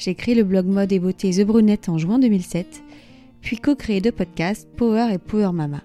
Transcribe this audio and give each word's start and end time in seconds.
j'ai 0.00 0.14
créé 0.14 0.34
le 0.34 0.44
blog 0.44 0.66
mode 0.66 0.92
et 0.92 0.98
beauté 0.98 1.30
The 1.30 1.44
Brunette 1.44 1.90
en 1.90 1.98
juin 1.98 2.18
2007, 2.18 2.82
puis 3.42 3.58
co-créé 3.58 4.00
deux 4.00 4.12
podcasts, 4.12 4.66
Power 4.76 5.12
et 5.12 5.18
Power 5.18 5.52
Mama. 5.52 5.82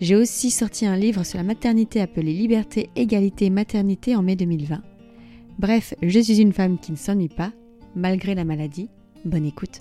J'ai 0.00 0.14
aussi 0.14 0.50
sorti 0.50 0.84
un 0.84 0.96
livre 0.96 1.24
sur 1.24 1.38
la 1.38 1.44
maternité 1.44 2.02
appelé 2.02 2.34
Liberté, 2.34 2.90
Égalité, 2.96 3.48
Maternité 3.48 4.14
en 4.14 4.22
mai 4.22 4.36
2020. 4.36 4.82
Bref, 5.58 5.94
je 6.02 6.20
suis 6.20 6.40
une 6.40 6.52
femme 6.52 6.78
qui 6.78 6.92
ne 6.92 6.96
s'ennuie 6.96 7.28
pas, 7.28 7.52
malgré 7.96 8.34
la 8.34 8.44
maladie. 8.44 8.90
Bonne 9.24 9.46
écoute. 9.46 9.80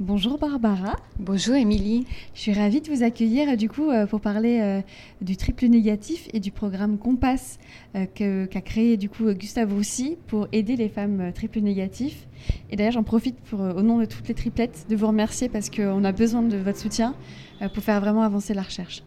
Bonjour 0.00 0.38
Barbara. 0.38 0.94
Bonjour 1.18 1.56
Émilie. 1.56 2.06
Je 2.32 2.42
suis 2.42 2.52
ravie 2.52 2.80
de 2.80 2.88
vous 2.88 3.02
accueillir 3.02 3.56
du 3.56 3.68
coup 3.68 3.90
euh, 3.90 4.06
pour 4.06 4.20
parler 4.20 4.60
euh, 4.60 4.80
du 5.22 5.36
triple 5.36 5.66
négatif 5.66 6.28
et 6.32 6.38
du 6.38 6.52
programme 6.52 6.98
Compass 6.98 7.58
euh, 7.96 8.06
qu'a 8.46 8.60
créé 8.60 8.96
du 8.96 9.08
coup 9.08 9.28
Gustave 9.32 9.74
Roussy 9.74 10.16
pour 10.28 10.46
aider 10.52 10.76
les 10.76 10.88
femmes 10.88 11.32
triple 11.34 11.58
négatifs. 11.58 12.28
Et 12.70 12.76
d'ailleurs 12.76 12.92
j'en 12.92 13.02
profite 13.02 13.40
pour, 13.40 13.58
au 13.58 13.82
nom 13.82 13.98
de 13.98 14.04
toutes 14.04 14.28
les 14.28 14.34
triplettes 14.34 14.86
de 14.88 14.94
vous 14.94 15.08
remercier 15.08 15.48
parce 15.48 15.68
qu'on 15.68 16.04
a 16.04 16.12
besoin 16.12 16.42
de 16.42 16.58
votre 16.58 16.78
soutien 16.78 17.16
pour 17.74 17.82
faire 17.82 18.00
vraiment 18.00 18.22
avancer 18.22 18.54
la 18.54 18.62
recherche. 18.62 19.02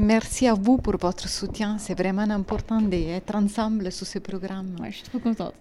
Merci 0.00 0.46
à 0.46 0.54
vous 0.54 0.78
pour 0.78 0.96
votre 0.96 1.28
soutien. 1.28 1.76
C'est 1.78 1.98
vraiment 1.98 2.22
important 2.22 2.80
d'être 2.80 3.34
ensemble 3.34 3.90
sur 3.90 4.06
ce 4.06 4.20
programme. 4.20 4.76
Ouais, 4.80 4.92
je 4.92 4.98
suis 4.98 5.04
trop 5.08 5.18
contente. 5.18 5.54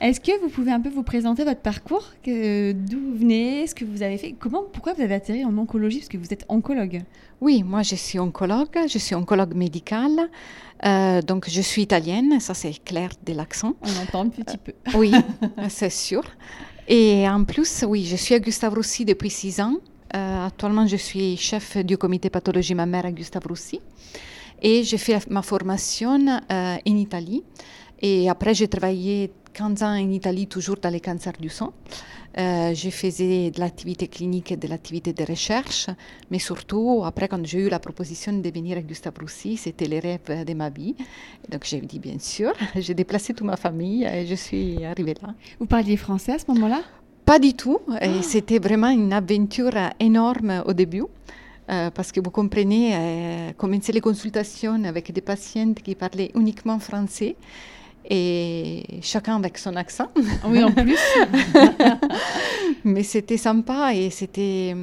Est-ce 0.00 0.18
que 0.20 0.40
vous 0.40 0.48
pouvez 0.48 0.72
un 0.72 0.80
peu 0.80 0.88
vous 0.88 1.04
présenter 1.04 1.44
votre 1.44 1.60
parcours? 1.60 2.04
D'où 2.26 2.98
vous 2.98 3.16
venez? 3.16 3.68
Ce 3.68 3.76
que 3.76 3.84
vous 3.84 4.02
avez 4.02 4.18
fait? 4.18 4.34
Comment 4.36 4.64
Pourquoi 4.72 4.94
vous 4.94 5.02
avez 5.02 5.14
atterri 5.14 5.44
en 5.44 5.56
oncologie? 5.56 5.98
Parce 6.00 6.08
que 6.08 6.18
vous 6.18 6.32
êtes 6.32 6.44
oncologue. 6.48 7.02
Oui, 7.40 7.62
moi 7.62 7.82
je 7.82 7.94
suis 7.94 8.18
oncologue. 8.18 8.76
Je 8.88 8.98
suis 8.98 9.14
oncologue 9.14 9.54
médicale. 9.54 10.28
Euh, 10.84 11.22
donc 11.22 11.48
je 11.48 11.60
suis 11.60 11.82
italienne. 11.82 12.40
Ça 12.40 12.54
c'est 12.54 12.82
clair 12.84 13.10
de 13.24 13.32
l'accent. 13.32 13.74
On 13.82 14.02
entend 14.02 14.22
un 14.22 14.28
petit 14.28 14.58
peu. 14.58 14.72
oui, 14.94 15.12
c'est 15.68 15.90
sûr. 15.90 16.24
Et 16.88 17.28
en 17.28 17.44
plus, 17.44 17.84
oui, 17.86 18.06
je 18.06 18.16
suis 18.16 18.34
à 18.34 18.40
Gustave 18.40 18.74
Roussy 18.74 19.04
depuis 19.04 19.30
six 19.30 19.60
ans. 19.60 19.74
Euh, 20.14 20.46
actuellement, 20.46 20.86
je 20.86 20.96
suis 20.96 21.36
chef 21.36 21.76
du 21.78 21.98
comité 21.98 22.30
pathologie 22.30 22.74
mammaire 22.74 23.06
à 23.06 23.12
Gustave 23.12 23.46
Roussy 23.46 23.80
et 24.62 24.82
j'ai 24.82 24.98
fait 24.98 25.28
ma 25.30 25.42
formation 25.42 26.26
euh, 26.26 26.76
en 26.76 26.96
Italie. 26.96 27.42
Et 28.00 28.28
après, 28.30 28.54
j'ai 28.54 28.68
travaillé 28.68 29.32
15 29.52 29.82
ans 29.82 29.92
en 29.92 30.10
Italie, 30.10 30.46
toujours 30.46 30.76
dans 30.76 30.90
les 30.90 31.00
cancers 31.00 31.36
du 31.38 31.48
sang. 31.48 31.72
Euh, 32.38 32.72
je 32.74 32.90
faisais 32.90 33.50
de 33.50 33.58
l'activité 33.58 34.06
clinique 34.06 34.52
et 34.52 34.56
de 34.56 34.68
l'activité 34.68 35.12
de 35.12 35.24
recherche, 35.24 35.88
mais 36.30 36.38
surtout, 36.38 37.02
après, 37.04 37.26
quand 37.26 37.44
j'ai 37.44 37.66
eu 37.66 37.68
la 37.68 37.80
proposition 37.80 38.32
de 38.32 38.50
venir 38.50 38.78
à 38.78 38.82
Gustave 38.82 39.14
Roussy, 39.20 39.56
c'était 39.56 39.88
le 39.88 39.98
rêve 39.98 40.44
de 40.46 40.54
ma 40.54 40.70
vie. 40.70 40.94
Donc, 41.48 41.64
j'ai 41.64 41.80
dit 41.80 41.98
bien 41.98 42.18
sûr, 42.20 42.52
j'ai 42.76 42.94
déplacé 42.94 43.34
toute 43.34 43.46
ma 43.46 43.56
famille 43.56 44.04
et 44.04 44.26
je 44.26 44.36
suis 44.36 44.84
arrivée 44.84 45.14
là. 45.20 45.34
Vous 45.58 45.66
parliez 45.66 45.96
français 45.96 46.32
à 46.32 46.38
ce 46.38 46.44
moment-là? 46.52 46.82
Pas 47.28 47.38
du 47.38 47.52
tout. 47.52 47.78
Et 48.00 48.20
ah. 48.20 48.22
c'était 48.22 48.58
vraiment 48.58 48.88
une 48.88 49.12
aventure 49.12 49.76
énorme 50.00 50.62
au 50.64 50.72
début. 50.72 51.04
Euh, 51.70 51.90
parce 51.90 52.10
que 52.10 52.20
vous 52.20 52.30
comprenez, 52.30 52.94
euh, 52.94 53.52
commencer 53.52 53.92
les 53.92 54.00
consultations 54.00 54.82
avec 54.84 55.12
des 55.12 55.20
patientes 55.20 55.82
qui 55.82 55.94
parlaient 55.94 56.30
uniquement 56.34 56.78
français 56.78 57.36
et 58.08 58.82
chacun 59.02 59.36
avec 59.36 59.58
son 59.58 59.76
accent. 59.76 60.08
Oui, 60.46 60.64
en 60.64 60.72
plus. 60.72 60.98
Mais 62.84 63.02
c'était 63.02 63.36
sympa 63.36 63.92
et 63.94 64.08
c'était, 64.08 64.74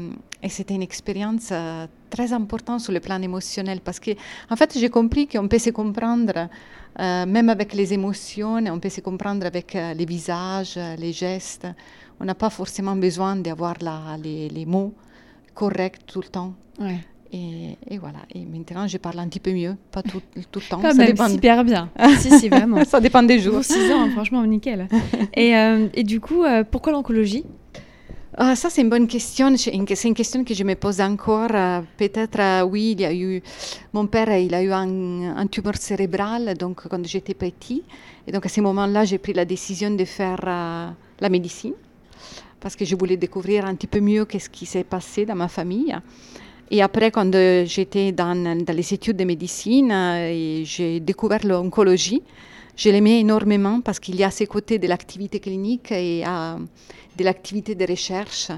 et 0.43 0.49
c'était 0.49 0.75
une 0.75 0.83
expérience 0.83 1.49
euh, 1.51 1.87
très 2.11 2.31
importante 2.31 2.81
sur 2.81 2.93
le 2.93 2.99
plan 2.99 3.19
émotionnel 3.19 3.79
parce 3.83 3.99
que, 3.99 4.11
en 4.51 4.55
fait, 4.55 4.77
j'ai 4.77 4.89
compris 4.89 5.27
qu'on 5.27 5.47
peut 5.47 5.57
se 5.57 5.71
comprendre 5.71 6.47
euh, 6.99 7.25
même 7.25 7.49
avec 7.49 7.73
les 7.73 7.91
émotions, 7.93 8.57
on 8.57 8.79
peut 8.79 8.89
se 8.89 9.01
comprendre 9.01 9.43
avec 9.47 9.73
les 9.73 10.05
visages, 10.05 10.79
les 10.99 11.11
gestes. 11.11 11.67
On 12.19 12.25
n'a 12.25 12.35
pas 12.35 12.49
forcément 12.49 12.95
besoin 12.95 13.35
d'avoir 13.35 13.75
les, 14.21 14.49
les, 14.49 14.65
mots 14.65 14.93
corrects 15.53 16.05
tout 16.05 16.21
le 16.21 16.27
temps. 16.27 16.53
Et, 17.33 17.77
et, 17.89 17.97
voilà. 17.97 18.19
Et 18.33 18.45
maintenant, 18.45 18.87
je 18.87 18.97
parle 18.97 19.19
un 19.19 19.27
petit 19.27 19.39
peu 19.39 19.51
mieux, 19.51 19.75
pas 19.91 20.01
tout, 20.01 20.21
tout 20.51 20.59
le 20.59 20.69
temps. 20.69 20.79
Pas 20.79 20.91
ça 20.91 20.97
même 20.97 21.07
dépend... 21.07 21.27
super 21.27 21.63
bien. 21.63 21.89
si, 22.19 22.39
si, 22.39 22.47
vraiment. 22.47 22.83
ça 22.85 23.01
dépend 23.01 23.23
des 23.23 23.39
jours. 23.39 23.55
Pour 23.55 23.63
6 23.65 23.91
ans, 23.91 24.09
franchement, 24.11 24.45
nickel. 24.45 24.87
et, 25.33 25.55
euh, 25.57 25.87
et, 25.93 26.03
du 26.03 26.21
coup, 26.21 26.43
pourquoi 26.71 26.93
l'oncologie? 26.93 27.43
Ah, 28.37 28.53
ça, 28.57 28.69
c'est 28.69 28.81
une 28.81 28.89
bonne 28.89 29.07
question. 29.07 29.55
C'est 29.55 29.71
une, 29.71 29.85
question 29.85 30.43
que 30.43 30.53
je 30.53 30.63
me 30.65 30.75
pose 30.75 30.99
encore. 30.99 31.51
Euh, 31.53 31.81
peut-être, 31.95 32.39
euh, 32.39 32.63
oui, 32.63 32.91
il 32.91 33.01
y 33.01 33.05
a 33.05 33.13
eu. 33.13 33.41
Mon 33.93 34.07
père, 34.07 34.29
il 34.37 34.53
a 34.53 34.61
eu 34.61 34.71
un, 34.73 35.47
tumeur 35.47 35.77
cérébral, 35.77 36.53
donc 36.57 36.85
quand 36.89 37.05
j'étais 37.07 37.33
petit. 37.33 37.83
Et 38.27 38.33
donc 38.33 38.45
à 38.45 38.49
ce 38.49 38.59
moment-là, 38.59 39.05
j'ai 39.05 39.19
pris 39.19 39.31
la 39.31 39.45
décision 39.45 39.91
de 39.91 40.03
faire 40.03 40.41
euh, 40.45 40.89
la 41.21 41.29
médecine, 41.29 41.73
parce 42.59 42.75
que 42.75 42.85
je 42.85 42.95
voulais 42.95 43.17
découvrir 43.17 43.65
un 43.65 43.75
petit 43.75 43.87
peu 43.87 43.99
mieux 43.99 44.25
qu'est-ce 44.25 44.49
qui 44.49 44.65
s'est 44.65 44.83
passé 44.83 45.25
dans 45.25 45.35
ma 45.35 45.47
famille. 45.47 45.95
Et 46.71 46.81
après, 46.81 47.11
quand 47.11 47.31
j'étais 47.65 48.11
dans, 48.11 48.65
les 48.67 48.93
études 48.93 49.17
de 49.17 49.23
médecine, 49.23 49.93
j'ai 50.63 50.99
découvert 50.99 51.45
l'oncologie. 51.45 52.23
Je 52.75 52.89
l'aimais 52.89 53.19
énormément 53.19 53.81
parce 53.81 53.99
qu'il 53.99 54.15
y 54.15 54.23
a 54.23 54.27
à 54.27 54.31
ses 54.31 54.47
côtés 54.47 54.79
de 54.79 54.87
l'activité 54.87 55.39
clinique 55.39 55.91
et 55.91 56.23
de 56.23 57.23
l'activité 57.23 57.75
de 57.75 57.85
recherche 57.85 58.51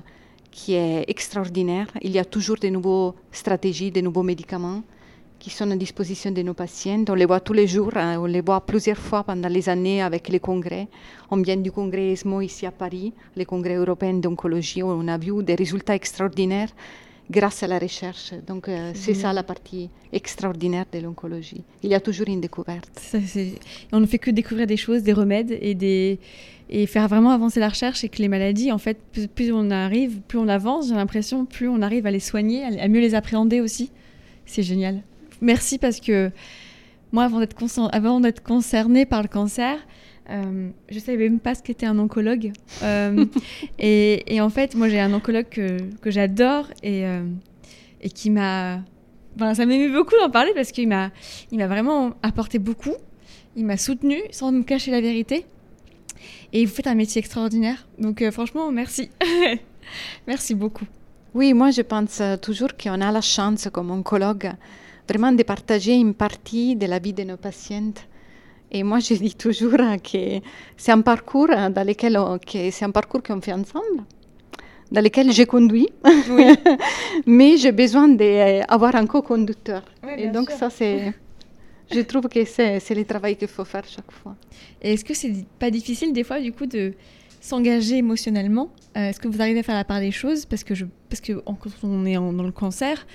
qui 0.51 0.73
est 0.73 1.03
extraordinaire. 1.07 1.87
Il 2.01 2.11
y 2.11 2.19
a 2.19 2.25
toujours 2.25 2.57
de 2.57 2.69
nouvelles 2.69 3.13
stratégies, 3.31 3.91
de 3.91 4.01
nouveaux 4.01 4.23
médicaments 4.23 4.83
qui 5.47 5.53
sont 5.53 5.71
à 5.71 5.77
disposition 5.77 6.31
de 6.31 6.41
nos 6.41 6.53
patients. 6.53 7.05
On 7.07 7.13
les 7.13 7.25
voit 7.25 7.39
tous 7.39 7.53
les 7.53 7.67
jours, 7.67 7.95
hein. 7.95 8.19
on 8.19 8.25
les 8.25 8.41
voit 8.41 8.59
plusieurs 8.65 8.97
fois 8.97 9.23
pendant 9.23 9.47
les 9.47 9.69
années 9.69 10.01
avec 10.01 10.27
les 10.27 10.41
congrès. 10.41 10.89
On 11.31 11.37
vient 11.37 11.55
du 11.55 11.71
congrès 11.71 12.11
ESMO 12.11 12.41
ici 12.41 12.65
à 12.65 12.71
Paris, 12.71 13.13
le 13.37 13.45
congrès 13.45 13.75
européen 13.75 14.15
d'oncologie, 14.15 14.83
on 14.83 15.07
a 15.07 15.17
vu 15.17 15.41
des 15.43 15.55
résultats 15.55 15.95
extraordinaires 15.95 16.67
grâce 17.31 17.63
à 17.63 17.67
la 17.67 17.79
recherche. 17.79 18.33
Donc 18.45 18.67
euh, 18.67 18.91
c'est 18.93 19.13
ça 19.13 19.31
la 19.31 19.43
partie 19.43 19.89
extraordinaire 20.11 20.85
de 20.91 20.99
l'oncologie. 20.99 21.63
Il 21.81 21.91
y 21.91 21.95
a 21.95 22.01
toujours 22.01 22.27
une 22.27 22.41
découverte. 22.41 23.15
on 23.93 24.01
ne 24.01 24.05
fait 24.05 24.19
que 24.19 24.31
découvrir 24.31 24.67
des 24.67 24.75
choses, 24.75 25.01
des 25.01 25.13
remèdes 25.13 25.57
et, 25.61 25.75
des... 25.75 26.19
et 26.69 26.85
faire 26.87 27.07
vraiment 27.07 27.31
avancer 27.31 27.61
la 27.61 27.69
recherche 27.69 28.03
et 28.03 28.09
que 28.09 28.21
les 28.21 28.27
maladies, 28.27 28.73
en 28.73 28.79
fait, 28.79 28.97
plus, 29.33 29.53
on 29.53 29.71
arrive, 29.71 30.19
plus 30.27 30.39
on 30.39 30.49
avance, 30.49 30.89
j'ai 30.89 30.95
l'impression, 30.95 31.45
plus 31.45 31.69
on 31.69 31.81
arrive 31.81 32.05
à 32.05 32.11
les 32.11 32.19
soigner, 32.19 32.65
à, 32.65 32.87
mieux 32.89 32.99
les 32.99 33.15
appréhender 33.15 33.61
aussi. 33.61 33.91
C'est 34.45 34.63
génial. 34.63 35.03
Merci 35.41 35.77
parce 35.77 35.99
que 35.99 36.31
moi, 37.11 37.25
avant 37.25 38.19
d'être 38.19 38.43
concernée 38.43 39.05
par 39.05 39.21
le 39.21 39.27
cancer, 39.27 39.79
euh, 40.29 40.69
je 40.89 40.99
savais 40.99 41.29
même 41.29 41.39
pas 41.39 41.55
ce 41.55 41.63
qu'était 41.63 41.85
un 41.85 41.97
oncologue. 41.99 42.51
Euh, 42.83 43.25
et, 43.79 44.41
en 44.41 44.49
fait, 44.49 44.75
moi, 44.75 44.89
j'ai 44.89 44.99
un 44.99 45.13
oncologue 45.13 45.47
que, 45.49 45.77
que 46.01 46.11
j'adore 46.11 46.67
et, 46.83 47.05
euh, 47.05 47.23
et 48.01 48.09
qui 48.09 48.29
m'a. 48.29 48.81
Enfin, 49.35 49.53
ça 49.53 49.65
m'émeut 49.65 49.93
beaucoup 49.93 50.15
d'en 50.19 50.29
parler 50.29 50.51
parce 50.55 50.71
qu'il 50.71 50.87
m'a, 50.87 51.11
il 51.51 51.59
m'a 51.59 51.67
vraiment 51.67 52.13
apporté 52.23 52.59
beaucoup. 52.59 52.95
Il 53.55 53.65
m'a 53.65 53.77
soutenu 53.77 54.17
sans 54.31 54.51
me 54.51 54.63
cacher 54.63 54.91
la 54.91 55.01
vérité. 55.01 55.45
Et 56.53 56.65
vous 56.65 56.73
faites 56.73 56.87
un 56.87 56.95
métier 56.95 57.19
extraordinaire. 57.19 57.87
Donc, 57.99 58.23
franchement, 58.31 58.71
merci. 58.71 59.09
merci 60.27 60.55
beaucoup. 60.55 60.85
Oui, 61.33 61.53
moi, 61.53 61.71
je 61.71 61.81
pense 61.81 62.21
toujours 62.41 62.75
qu'on 62.75 62.99
a 63.01 63.11
la 63.11 63.21
chance, 63.21 63.67
comme 63.71 63.91
oncologue, 63.91 64.51
vraiment 65.07 65.31
de 65.31 65.43
partager 65.43 65.93
une 65.93 66.13
partie 66.13 66.75
de 66.75 66.85
la 66.85 66.99
vie 66.99 67.13
de 67.13 67.23
nos 67.23 67.37
patientes 67.37 68.07
et 68.71 68.83
moi, 68.83 68.99
je 68.99 69.13
dis 69.13 69.35
toujours 69.35 69.77
que 70.03 70.39
c'est 70.75 70.91
un 70.91 71.01
parcours 71.01 71.47
dans 71.47 71.87
lequel 71.87 72.19
c'est 72.71 72.85
un 72.85 72.91
parcours 72.91 73.23
qu'on 73.23 73.39
fait 73.39 73.53
ensemble, 73.53 74.03
dans 74.91 75.01
lequel 75.01 75.31
j'ai 75.31 75.45
conduit, 75.45 75.87
oui. 76.29 76.53
mais 77.25 77.57
j'ai 77.57 77.71
besoin 77.71 78.09
d'avoir 78.09 78.95
un 78.95 79.05
co-conducteur. 79.05 79.83
et 80.17 80.27
donc 80.27 80.51
ça, 80.51 80.69
c'est, 80.69 81.13
je 81.91 82.01
trouve 82.01 82.27
que 82.27 82.43
c'est, 82.43 82.79
c'est 82.81 82.95
le 82.95 83.05
travail 83.05 83.37
qu'il 83.37 83.47
faut 83.47 83.65
faire 83.65 83.85
chaque 83.85 84.11
fois. 84.11 84.35
Et 84.81 84.93
est-ce 84.93 85.05
que 85.05 85.13
c'est 85.13 85.45
pas 85.59 85.71
difficile 85.71 86.11
des 86.11 86.25
fois, 86.25 86.41
du 86.41 86.51
coup, 86.51 86.65
de 86.65 86.93
s'engager 87.39 87.97
émotionnellement? 87.97 88.69
Euh, 88.97 89.09
Est-ce 89.09 89.19
que 89.21 89.29
vous 89.29 89.41
arrivez 89.41 89.59
à 89.59 89.63
faire 89.63 89.75
la 89.75 89.85
part 89.85 90.01
des 90.01 90.11
choses? 90.11 90.45
Parce 90.45 90.65
que, 90.65 90.75
je, 90.75 90.85
parce 91.09 91.21
que 91.21 91.33
quand 91.33 91.69
on 91.83 92.05
est 92.05 92.15
dans 92.15 92.43
le 92.43 92.51
cancer, 92.51 93.07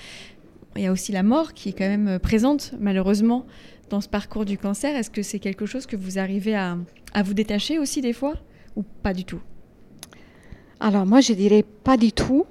il 0.75 0.83
y 0.83 0.87
a 0.87 0.91
aussi 0.91 1.11
la 1.11 1.23
mort 1.23 1.53
qui 1.53 1.69
est 1.69 1.73
quand 1.73 1.87
même 1.87 2.19
présente, 2.19 2.73
malheureusement 2.79 3.45
dans 3.89 4.01
ce 4.01 4.09
parcours 4.09 4.45
du 4.45 4.57
cancer. 4.57 4.95
Est-ce 4.95 5.11
que 5.11 5.21
c'est 5.21 5.39
quelque 5.39 5.65
chose 5.65 5.85
que 5.85 5.95
vous 5.95 6.17
arrivez 6.17 6.55
à, 6.55 6.77
vous 7.23 7.33
détacher 7.33 7.77
aussi 7.77 8.01
des 8.01 8.13
fois? 8.13 8.33
Ou 8.75 8.83
pas 9.03 9.13
du 9.13 9.23
tout? 9.23 9.41
Alors 10.79 11.05
moi, 11.05 11.21
je 11.21 11.33
dirais 11.33 11.63
pas 11.83 11.95
du 11.95 12.11
tout, 12.11 12.45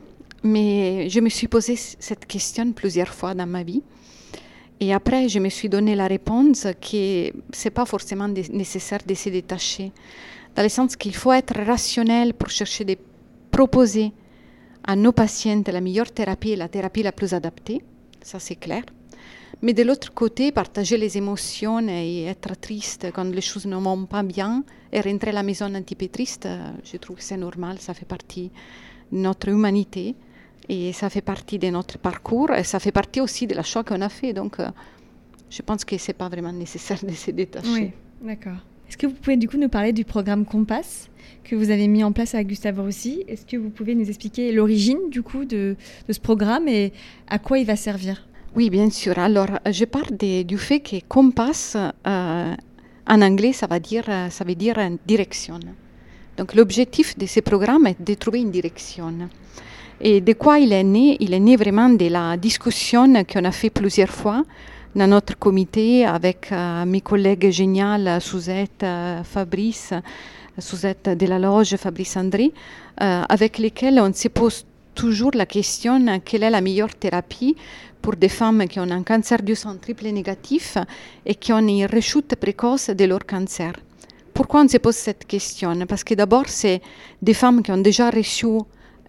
mais 0.44 1.08
je 1.08 1.20
me 1.20 1.28
suis 1.28 1.48
posé 1.48 1.74
cette 1.76 2.26
question 2.26 2.72
plusieurs 2.72 3.08
fois 3.08 3.34
dans 3.34 3.46
ma 3.46 3.64
vie. 3.64 3.82
Et 4.78 4.92
après, 4.92 5.28
je 5.28 5.38
me 5.40 5.48
suis 5.48 5.68
donné 5.68 5.94
la 5.94 6.06
réponse 6.06 6.66
que 6.80 7.32
c'est 7.52 7.70
pas 7.70 7.86
forcément 7.86 8.28
nécessaire 8.28 9.00
de 9.06 9.14
se 9.14 9.28
détacher, 9.28 9.92
dans 10.54 10.62
le 10.62 10.68
sens 10.68 10.96
qu'il 10.96 11.14
faut 11.14 11.32
être 11.32 11.54
rationnel 11.60 12.34
pour 12.34 12.50
chercher 12.50 12.84
de 12.84 12.96
proposer 13.50 14.12
à 14.84 14.96
nos 14.96 15.12
patients 15.12 15.62
la 15.66 15.80
meilleure 15.80 16.10
thérapie 16.10 16.50
et 16.50 16.56
la 16.56 16.68
thérapie 16.68 17.02
la 17.02 17.12
plus 17.12 17.32
adaptée, 17.34 17.82
ça 18.22 18.38
c'est 18.38 18.56
clair. 18.56 18.84
Mais 19.60 19.74
de 19.74 19.82
l'autre 19.84 20.12
côté, 20.12 20.50
partager 20.50 20.96
les 20.96 21.16
émotions 21.16 21.86
et 21.88 22.24
être 22.24 22.58
triste 22.58 23.06
quand 23.14 23.24
les 23.24 23.40
choses 23.40 23.66
ne 23.66 23.76
vont 23.76 24.06
pas 24.06 24.22
bien 24.22 24.64
et 24.92 25.00
rentrer 25.00 25.30
à 25.30 25.34
la 25.34 25.42
maison 25.42 25.66
un 25.66 25.82
petit 25.82 25.94
peu 25.94 26.08
triste, 26.08 26.48
je 26.82 26.96
trouve 26.96 27.16
que 27.16 27.22
c'est 27.22 27.36
normal, 27.36 27.78
ça 27.78 27.94
fait 27.94 28.06
partie 28.06 28.50
de 29.12 29.18
notre 29.18 29.48
humanité 29.48 30.16
et 30.68 30.92
ça 30.92 31.10
fait 31.10 31.20
partie 31.20 31.58
de 31.58 31.68
notre 31.68 31.98
parcours 31.98 32.50
et 32.52 32.64
ça 32.64 32.78
fait 32.78 32.92
partie 32.92 33.20
aussi 33.20 33.46
de 33.46 33.54
la 33.54 33.62
choix 33.62 33.84
qu'on 33.84 34.00
a 34.00 34.08
fait. 34.08 34.32
Donc, 34.32 34.58
euh, 34.60 34.68
je 35.50 35.62
pense 35.62 35.84
que 35.84 35.98
c'est 35.98 36.12
pas 36.12 36.28
vraiment 36.28 36.52
nécessaire 36.52 36.98
de 37.04 37.12
se 37.12 37.30
détacher. 37.30 37.68
Oui, 37.68 37.90
d'accord. 38.22 38.58
Est-ce 38.92 38.98
que 38.98 39.06
vous 39.06 39.14
pouvez 39.14 39.38
du 39.38 39.48
coup 39.48 39.56
nous 39.56 39.70
parler 39.70 39.94
du 39.94 40.04
programme 40.04 40.44
Compass 40.44 41.08
que 41.44 41.56
vous 41.56 41.70
avez 41.70 41.88
mis 41.88 42.04
en 42.04 42.12
place 42.12 42.34
avec 42.34 42.48
Gustave 42.48 42.78
Rossi? 42.78 43.24
Est-ce 43.26 43.46
que 43.46 43.56
vous 43.56 43.70
pouvez 43.70 43.94
nous 43.94 44.06
expliquer 44.06 44.52
l'origine 44.52 44.98
du 45.10 45.22
coup 45.22 45.46
de, 45.46 45.76
ce 46.10 46.20
programme 46.20 46.68
et 46.68 46.92
à 47.26 47.38
quoi 47.38 47.58
il 47.58 47.64
va 47.64 47.74
servir? 47.74 48.28
Oui, 48.54 48.68
bien 48.68 48.90
sûr. 48.90 49.18
Alors, 49.18 49.48
je 49.64 49.86
parle 49.86 50.14
du 50.18 50.58
fait 50.58 50.80
que 50.80 50.96
Compass, 51.08 51.74
euh, 52.06 52.54
en 53.06 53.22
anglais, 53.22 53.54
ça, 53.54 53.66
va 53.66 53.80
dire, 53.80 54.04
ça 54.28 54.44
veut 54.44 54.54
dire 54.54 54.76
direction. 55.06 55.58
Donc, 56.36 56.54
l'objectif 56.54 57.16
de 57.16 57.24
ce 57.24 57.40
programme 57.40 57.86
est 57.86 58.02
de 58.02 58.12
trouver 58.12 58.42
une 58.42 58.50
direction. 58.50 59.10
Et 60.02 60.20
de 60.20 60.34
quoi 60.34 60.58
il 60.58 60.70
est 60.70 60.84
né? 60.84 61.16
Il 61.18 61.32
est 61.32 61.40
né 61.40 61.56
vraiment 61.56 61.88
de 61.88 62.08
la 62.08 62.36
discussion 62.36 63.10
qu'on 63.24 63.44
a 63.44 63.52
fait 63.52 63.70
plusieurs 63.70 64.10
fois 64.10 64.44
dans 64.94 65.06
notre 65.06 65.38
comité 65.38 66.04
avec 66.04 66.50
euh, 66.52 66.84
mes 66.84 67.00
collègues 67.00 67.50
géniaux, 67.50 68.20
Suzette, 68.20 68.82
euh, 68.82 69.22
Fabrice, 69.24 69.94
Suzette 70.58 71.10
de 71.18 71.26
la 71.26 71.38
Loge, 71.38 71.76
Fabrice 71.76 72.16
André, 72.16 72.52
euh, 73.00 73.22
avec 73.28 73.58
lesquels 73.58 73.98
on 74.00 74.12
se 74.12 74.28
pose 74.28 74.66
toujours 74.94 75.30
la 75.34 75.46
question 75.46 76.20
quelle 76.22 76.42
est 76.42 76.50
la 76.50 76.60
meilleure 76.60 76.94
thérapie 76.94 77.56
pour 78.02 78.16
des 78.16 78.28
femmes 78.28 78.66
qui 78.68 78.78
ont 78.80 78.90
un 78.90 79.02
cancer 79.02 79.40
du 79.40 79.54
sang 79.54 79.76
triple 79.76 80.08
négatif 80.08 80.76
et 81.24 81.34
qui 81.34 81.52
ont 81.52 81.66
une 81.66 81.86
rechute 81.86 82.36
précoce 82.36 82.90
de 82.90 83.04
leur 83.04 83.24
cancer. 83.24 83.72
Pourquoi 84.34 84.62
on 84.62 84.68
se 84.68 84.76
pose 84.76 84.96
cette 84.96 85.26
question 85.26 85.86
Parce 85.86 86.04
que 86.04 86.14
d'abord, 86.14 86.48
c'est 86.48 86.82
des 87.22 87.34
femmes 87.34 87.62
qui 87.62 87.70
ont 87.70 87.78
déjà 87.78 88.10
reçu 88.10 88.46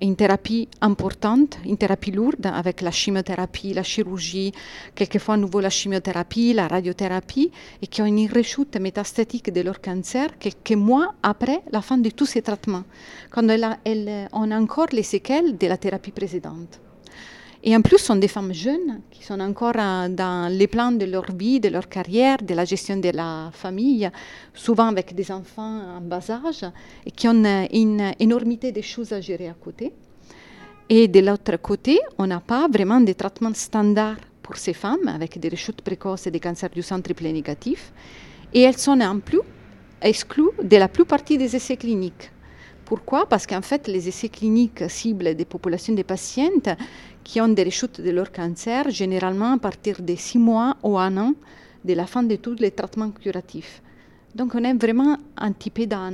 une 0.04 0.18
thérapie 0.18 0.68
importante, 0.82 1.58
une 1.66 1.78
thérapie 1.78 2.12
lourde 2.12 2.46
avec 2.46 2.82
la 2.82 2.92
chimiothérapie, 2.92 3.74
la 3.74 3.84
chirurgie, 3.84 4.52
quelquefois 4.96 5.36
à 5.36 5.38
nouveau 5.38 5.62
la 5.62 5.70
chimiothérapie, 5.70 6.54
la 6.54 6.68
radiothérapie, 6.68 7.52
et 7.82 7.88
qui 7.88 8.02
ont 8.02 8.06
une 8.06 8.30
rechute 8.30 8.76
métastatique 8.76 9.52
de 9.52 9.62
leur 9.62 9.80
cancer 9.80 10.38
quelques 10.38 10.74
mois 10.74 11.14
après 11.24 11.62
la 11.72 11.82
fin 11.82 11.98
de 11.98 12.10
tous 12.10 12.26
ces 12.26 12.42
traitements, 12.42 12.84
quand 13.32 13.48
elles, 13.48 14.28
ont 14.34 14.52
encore 14.52 14.88
les 14.92 15.04
séquelles 15.04 15.58
de 15.58 15.68
la 15.68 15.78
thérapie 15.78 16.12
précédente. 16.12 16.82
Et 17.66 17.74
en 17.78 17.82
plus, 17.82 17.98
ce 17.98 18.08
sont 18.08 18.18
des 18.18 18.28
femmes 18.28 18.54
jeunes 18.54 19.00
qui 19.10 19.24
sont 19.24 19.40
encore 19.40 19.78
euh, 19.78 20.10
dans 20.10 20.52
les 20.52 20.68
plans 20.68 20.92
de 20.92 21.06
leur 21.06 21.32
vie, 21.32 21.62
de 21.62 21.70
leur 21.70 21.88
carrière, 21.88 22.38
de 22.38 22.54
la 22.54 22.66
gestion 22.66 22.98
de 22.98 23.10
la 23.10 23.52
famille, 23.54 24.10
souvent 24.54 24.88
avec 24.88 25.16
des 25.16 25.32
enfants 25.32 25.96
en 25.98 26.02
bas 26.02 26.30
âge, 26.30 26.66
et 27.06 27.12
qui 27.12 27.26
ont 27.30 27.46
euh, 27.46 27.66
une 27.72 28.12
énormité 28.20 28.74
de 28.74 28.82
choses 28.82 29.14
à 29.14 29.22
gérer 29.22 29.48
à 29.48 29.54
côté. 29.54 29.94
Et 30.90 31.08
de 31.08 31.22
l'autre 31.22 31.56
côté, 31.56 32.02
on 32.18 32.28
n'a 32.28 32.42
pas 32.42 32.68
vraiment 32.68 33.00
de 33.00 33.14
traitements 33.14 33.54
standards 33.54 34.20
pour 34.42 34.58
ces 34.58 34.74
femmes 34.74 35.08
avec 35.08 35.40
des 35.40 35.48
rechutes 35.48 35.82
précoces 35.82 36.28
et 36.28 36.32
des 36.32 36.42
cancers 36.42 36.70
du 36.70 36.82
sang 36.82 37.00
triple 37.00 37.24
négatif. 37.24 37.94
Et 38.54 38.64
elles 38.64 38.78
sont 38.78 39.00
en 39.00 39.20
plus 39.20 39.40
exclues 40.02 40.52
de 40.62 40.76
la 40.76 40.90
plupart 40.90 41.24
des 41.24 41.56
essais 41.56 41.78
cliniques. 41.78 42.33
Pourquoi? 42.86 43.26
Parce 43.28 43.48
qu'en 43.48 43.62
fait, 43.62 43.88
les 43.88 44.08
essais 44.08 44.30
cliniques 44.30 44.90
ciblent 44.90 45.36
des 45.36 45.46
populations 45.46 45.94
de 45.94 46.04
patientes 46.04 46.70
qui 47.24 47.40
ont 47.40 47.48
des 47.48 47.64
rechutes 47.64 48.02
de 48.02 48.10
leur 48.12 48.32
cancer, 48.32 48.90
généralement 48.90 49.54
à 49.54 49.58
partir 49.58 50.02
de 50.02 50.16
six 50.16 50.38
mois 50.38 50.76
ou 50.84 50.98
un 50.98 51.16
an 51.18 51.34
de 51.86 51.94
la 51.94 52.06
fin 52.06 52.24
de 52.24 52.36
tous 52.36 52.56
les 52.60 52.72
traitements 52.72 53.12
curatifs. 53.12 53.82
Donc 54.36 54.56
on 54.56 54.64
est 54.64 54.74
vraiment 54.74 55.18
un 55.38 55.52
petit 55.52 55.70
peu 55.70 55.86
dans, 55.86 56.12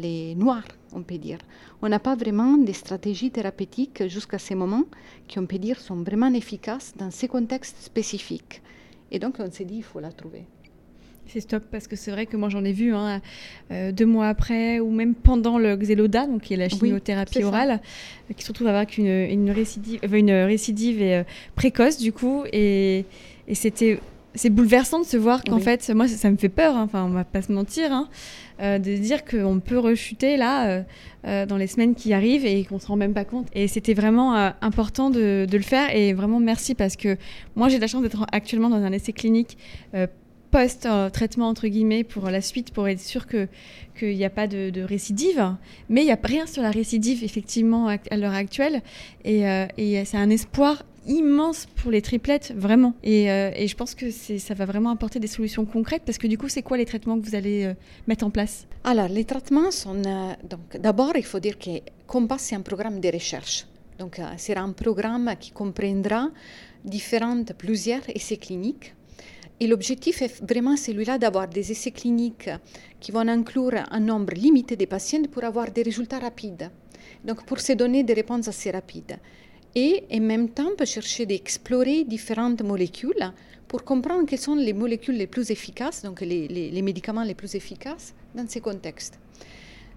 les 0.00 0.34
noirs, 0.36 0.68
on 0.92 1.02
peut 1.02 1.18
dire. 1.18 1.38
On 1.82 1.88
n'a 1.88 1.98
pas 1.98 2.14
vraiment 2.14 2.56
des 2.56 2.72
stratégies 2.72 3.30
thérapeutiques 3.30 4.06
jusqu'à 4.06 4.38
ce 4.38 4.54
moment 4.54 4.84
qui, 5.26 5.38
on 5.38 5.46
peut 5.46 5.58
dire, 5.58 5.78
sont 5.78 6.02
vraiment 6.02 6.32
efficaces 6.32 6.94
dans 6.96 7.10
ces 7.10 7.28
contextes 7.28 7.82
spécifiques. 7.82 8.62
Et 9.10 9.18
donc 9.18 9.36
on 9.40 9.50
s'est 9.50 9.64
dit, 9.64 9.78
il 9.78 9.82
faut 9.82 10.00
la 10.00 10.12
trouver. 10.12 10.44
C'est 11.28 11.40
stop 11.40 11.62
parce 11.70 11.86
que 11.86 11.94
c'est 11.94 12.10
vrai 12.10 12.24
que 12.24 12.38
moi 12.38 12.48
j'en 12.48 12.64
ai 12.64 12.72
vu 12.72 12.94
hein, 12.94 13.20
euh, 13.70 13.92
deux 13.92 14.06
mois 14.06 14.28
après 14.28 14.80
ou 14.80 14.90
même 14.90 15.14
pendant 15.14 15.58
le 15.58 15.76
Xeloda, 15.76 16.26
donc 16.26 16.42
qui 16.42 16.54
est 16.54 16.56
la 16.56 16.70
chimiothérapie 16.70 17.44
orale, 17.44 17.80
qui 18.34 18.42
se 18.42 18.48
retrouve 18.48 18.68
avec 18.68 18.96
une, 18.96 19.06
une 19.06 19.50
récidive, 19.50 20.00
une 20.10 20.30
récidive 20.30 21.02
et, 21.02 21.16
euh, 21.16 21.22
précoce 21.54 21.98
du 21.98 22.12
coup 22.12 22.44
et, 22.52 23.04
et 23.46 23.54
c'était 23.54 24.00
c'est 24.34 24.48
bouleversant 24.48 25.00
de 25.00 25.04
se 25.04 25.18
voir 25.18 25.44
qu'en 25.44 25.58
fait 25.58 25.90
moi 25.90 26.08
ça, 26.08 26.30
me 26.30 26.36
fait 26.36 26.48
peur, 26.48 26.76
hein, 26.76 26.84
enfin 26.84 27.04
on 27.04 27.10
va 27.10 27.24
pas 27.24 27.42
se 27.42 27.52
mentir, 27.52 27.92
hein, 27.92 28.08
euh, 28.62 28.78
de 28.78 28.96
dire 28.96 29.24
qu'on 29.26 29.60
peut 29.60 29.78
rechuter 29.78 30.38
là 30.38 30.84
dans 31.24 31.56
les 31.58 31.66
semaines 31.66 31.94
qui 31.94 32.14
arrivent 32.14 32.46
et 32.46 32.64
qu'on 32.64 32.78
se 32.78 32.86
rend 32.86 32.96
même 32.96 33.12
pas 33.12 33.26
compte. 33.26 33.48
Et 33.52 33.68
c'était 33.68 33.92
vraiment 33.92 34.34
important 34.62 35.10
de, 35.10 35.46
de, 35.50 35.56
le 35.58 35.62
faire 35.62 35.94
et 35.94 36.14
vraiment 36.14 36.40
merci 36.40 36.74
parce 36.74 36.96
que 36.96 37.18
moi 37.54 37.68
j'ai 37.68 37.78
la 37.78 37.86
chance 37.86 38.00
d'être 38.00 38.24
actuellement 38.32 38.70
dans 38.70 38.76
un 38.82 38.92
essai 38.92 39.12
clinique 39.12 39.58
post-traitement 40.50 41.48
entre 41.48 41.68
guillemets 41.68 42.04
pour 42.04 42.30
la 42.30 42.40
suite 42.40 42.72
pour 42.72 42.88
être 42.88 43.00
sûr 43.00 43.26
qu'il 43.26 43.48
n'y 44.16 44.24
a 44.24 44.30
pas 44.30 44.46
de, 44.46 44.82
récidive. 44.82 45.54
Mais 45.88 46.02
il 46.02 46.06
n'y 46.06 46.12
a 46.12 46.18
rien 46.22 46.46
sur 46.46 46.62
la 46.62 46.70
récidive 46.70 47.24
effectivement 47.24 47.88
à, 47.88 48.16
l'heure 48.16 48.34
actuelle. 48.34 48.82
Et, 49.24 49.48
euh, 49.48 49.66
et 49.76 50.04
c'est 50.04 50.16
un 50.16 50.30
espoir 50.30 50.84
immense 51.06 51.66
pour 51.76 51.90
les 51.90 52.02
triplettes 52.02 52.52
vraiment. 52.54 52.94
Et, 53.02 53.30
euh, 53.30 53.50
et 53.54 53.66
je 53.66 53.76
pense 53.76 53.94
que 53.94 54.10
ça 54.10 54.54
va 54.54 54.66
vraiment 54.66 54.90
apporter 54.90 55.20
des 55.20 55.26
solutions 55.26 55.64
concrètes 55.64 56.02
parce 56.04 56.18
que 56.18 56.26
du 56.26 56.36
coup 56.36 56.48
c'est 56.48 56.62
quoi 56.62 56.76
les 56.76 56.84
traitements 56.84 57.18
que 57.18 57.26
vous 57.26 57.34
allez 57.34 57.64
euh, 57.64 57.74
mettre 58.06 58.26
en 58.26 58.30
place? 58.30 58.66
Alors 58.84 59.08
les 59.08 59.24
traitements 59.24 59.70
sont 59.70 59.94
donc 60.48 60.76
d'abord 60.78 61.12
il 61.16 61.24
faut 61.24 61.40
dire 61.40 61.58
que 61.58 61.70
Compass 62.06 62.42
c'est 62.42 62.56
un 62.56 62.60
programme 62.60 63.00
de 63.00 63.08
recherche. 63.08 63.66
Donc 63.98 64.20
c'est 64.36 64.56
un 64.56 64.70
programme 64.70 65.34
qui 65.40 65.50
comprendra 65.50 66.30
différentes 66.84 67.52
plusieurs 67.54 68.02
essais 68.14 68.36
cliniques 68.36 68.94
et 69.60 69.66
l'objectif 69.66 70.22
est 70.22 70.42
vraiment 70.42 70.76
celui-là 70.76 71.18
d'avoir 71.18 71.48
des 71.48 71.72
essais 71.72 71.90
cliniques 71.90 72.50
qui 73.00 73.10
vont 73.10 73.26
inclure 73.26 73.74
un 73.90 74.00
nombre 74.00 74.34
limité 74.34 74.76
de 74.76 74.84
patients 74.84 75.24
pour 75.30 75.44
avoir 75.44 75.70
des 75.70 75.82
résultats 75.82 76.20
rapides. 76.20 76.70
Donc 77.24 77.44
pour 77.44 77.58
se 77.60 77.72
donner 77.72 78.04
des 78.04 78.14
réponses 78.14 78.48
assez 78.48 78.70
rapides. 78.70 79.18
Et 79.74 80.04
en 80.12 80.20
même 80.20 80.48
temps, 80.48 80.70
peut 80.76 80.84
chercher 80.84 81.26
d'explorer 81.26 82.04
différentes 82.04 82.62
molécules 82.62 83.32
pour 83.66 83.84
comprendre 83.84 84.26
quelles 84.26 84.38
sont 84.38 84.54
les 84.54 84.72
molécules 84.72 85.16
les 85.16 85.26
plus 85.26 85.50
efficaces, 85.50 86.02
donc 86.02 86.20
les, 86.20 86.48
les, 86.48 86.82
médicaments 86.82 87.22
les 87.22 87.34
plus 87.34 87.54
efficaces 87.54 88.14
dans 88.34 88.48
ces 88.48 88.60
contextes. 88.60 89.18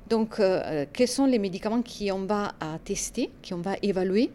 Donc, 0.09 0.39
euh, 0.39 0.85
quels 0.91 1.07
sont 1.07 1.25
les 1.25 1.39
médicaments 1.39 1.81
qu'on 1.81 2.25
va 2.25 2.53
tester, 2.83 3.29
qu'on 3.47 3.61
va 3.61 3.75
évaluer? 3.81 4.29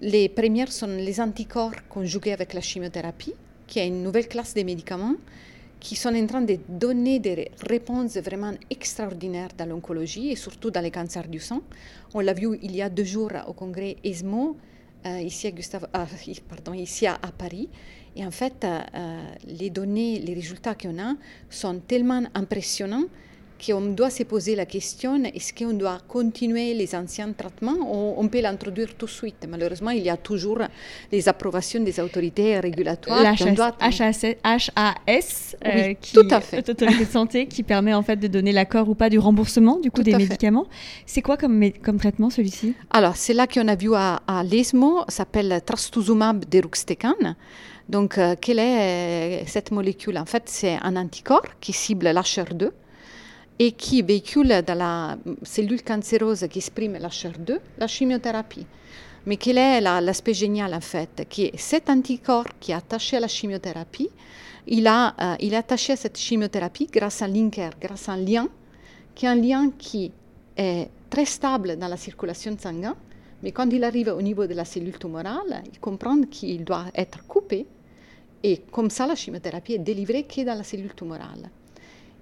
Les 0.00 0.28
premières 0.28 0.70
sont 0.70 0.86
les 0.86 1.20
anticorps 1.20 1.74
conjugués 1.88 2.32
avec 2.32 2.54
la 2.54 2.60
chimiothérapie, 2.60 3.34
qui 3.68 3.78
est 3.78 3.86
une 3.86 4.02
nouvelle 4.02 4.26
classe 4.26 4.54
de 4.54 4.62
médicaments 4.62 5.14
qui 5.78 5.94
sont 5.94 6.14
en 6.14 6.26
train 6.26 6.40
de 6.40 6.58
donner 6.68 7.20
des 7.20 7.50
réponses 7.66 8.16
vraiment 8.16 8.52
extraordinaires 8.68 9.50
dans 9.56 9.66
l'oncologie 9.66 10.30
et 10.30 10.36
surtout 10.36 10.70
dans 10.72 10.80
les 10.80 10.90
cancers 10.90 11.28
du 11.28 11.38
sang. 11.38 11.60
On 12.14 12.20
l'a 12.20 12.32
vu 12.32 12.58
il 12.62 12.74
y 12.74 12.82
a 12.82 12.88
deux 12.88 13.04
jours 13.04 13.30
au 13.46 13.52
congrès 13.52 13.96
ESMO, 14.02 14.56
euh, 15.06 15.20
ici, 15.20 15.46
ah, 15.92 16.06
à, 17.22 17.32
Paris. 17.32 17.68
Et 18.16 18.26
en 18.26 18.30
fait, 18.32 18.64
euh, 18.64 18.80
euh, 18.94 19.22
les 19.46 19.70
données, 19.70 20.18
les 20.18 20.34
résultats 20.34 20.74
qu'on 20.74 20.98
a 20.98 21.14
sont 21.48 21.78
tellement 21.86 22.24
impressionnants 22.34 23.04
qu'on 23.64 23.80
doit 23.80 24.10
se 24.10 24.22
poser 24.22 24.54
la 24.54 24.66
question, 24.66 25.22
est-ce 25.24 25.52
qu'on 25.52 25.72
doit 25.72 25.98
continuer 26.06 26.74
les 26.74 26.94
anciens 26.94 27.32
traitements 27.32 27.72
ou 27.72 28.14
on 28.16 28.28
peut 28.28 28.40
l'introduire 28.40 28.94
tout 28.96 29.06
de 29.06 29.10
suite? 29.10 29.46
Malheureusement, 29.48 29.90
il 29.90 30.02
y 30.02 30.10
a 30.10 30.16
toujours 30.16 30.60
les 31.10 31.28
approbations 31.28 31.80
des 31.80 31.98
autorités 32.00 32.60
régulatoires. 32.60 33.22
L'HAS, 33.22 33.46
euh, 35.66 35.94
tout 36.12 36.28
à 36.30 36.40
fait. 36.40 36.70
Autorité 36.70 37.04
de 37.04 37.10
santé, 37.10 37.46
qui 37.46 37.62
permet 37.62 37.94
en 37.94 38.02
fait 38.02 38.16
de 38.16 38.28
donner 38.28 38.52
l'accord 38.52 38.88
ou 38.88 38.94
pas 38.94 39.10
du 39.10 39.18
remboursement 39.18 39.78
du 39.78 39.90
coup 39.90 40.02
des 40.02 40.16
médicaments. 40.16 40.66
C'est 41.06 41.22
quoi 41.22 41.36
comme, 41.36 41.70
comme 41.82 41.98
traitement 41.98 42.30
celui-ci? 42.30 42.74
Alors, 42.90 43.16
c'est 43.16 43.34
là 43.34 43.46
qu'on 43.46 43.68
a 43.68 43.74
vu 43.74 43.94
à, 43.94 44.22
à 44.26 44.44
l'ESMO, 44.44 45.04
s'appelle 45.08 45.60
trastuzumab 45.64 46.44
deruxtecan. 46.48 47.34
Donc, 47.88 48.18
euh, 48.18 48.34
quelle 48.40 48.58
est 48.58 49.42
euh, 49.42 49.44
cette 49.46 49.70
molécule? 49.70 50.18
En 50.18 50.26
fait, 50.26 50.44
c'est 50.46 50.78
un 50.82 50.96
anticorps 50.96 51.58
qui 51.60 51.72
cible 51.72 52.06
l'HR2 52.06 52.70
et 53.58 53.72
qui 53.72 54.02
véhicule 54.02 54.62
dans 54.66 54.78
la 54.78 55.18
cellule 55.42 55.82
cancéreuse 55.82 56.46
qui 56.48 56.58
exprime 56.58 56.96
la 56.98 57.10
chair 57.10 57.32
2 57.38 57.60
la 57.78 57.86
chimiothérapie. 57.86 58.66
Mais 59.26 59.36
quel 59.36 59.58
est 59.58 59.80
l'aspect 59.80 60.34
génial 60.34 60.72
en 60.74 60.80
fait 60.80 61.26
Qui 61.28 61.50
cet 61.56 61.90
anticorps 61.90 62.46
qui 62.60 62.72
est 62.72 62.74
attaché 62.74 63.16
à 63.16 63.20
la 63.20 63.28
chimiothérapie, 63.28 64.10
il, 64.66 64.86
a, 64.86 65.14
euh, 65.20 65.36
il 65.40 65.54
est 65.54 65.56
attaché 65.56 65.94
à 65.94 65.96
cette 65.96 66.18
chimiothérapie 66.18 66.86
grâce 66.86 67.22
à 67.22 67.24
un 67.24 67.28
linker, 67.28 67.72
grâce 67.80 68.08
à 68.08 68.12
un 68.12 68.16
lien, 68.18 68.48
qui 69.14 69.26
est 69.26 69.28
un 69.28 69.34
lien 69.34 69.70
qui 69.76 70.12
est 70.56 70.88
très 71.10 71.24
stable 71.24 71.76
dans 71.76 71.88
la 71.88 71.96
circulation 71.96 72.56
sanguine, 72.58 72.94
mais 73.42 73.52
quand 73.52 73.70
il 73.70 73.84
arrive 73.84 74.08
au 74.08 74.22
niveau 74.22 74.46
de 74.46 74.54
la 74.54 74.64
cellule 74.64 74.98
tumorale, 74.98 75.62
il 75.72 75.78
comprend 75.78 76.20
qu'il 76.22 76.64
doit 76.64 76.86
être 76.94 77.26
coupé, 77.26 77.66
et 78.42 78.58
comme 78.70 78.90
ça 78.90 79.06
la 79.06 79.14
chimiothérapie 79.14 79.74
est 79.74 79.78
délivrée 79.78 80.24
que 80.24 80.44
dans 80.44 80.54
la 80.56 80.64
cellule 80.64 80.94
tumorale. 80.94 81.50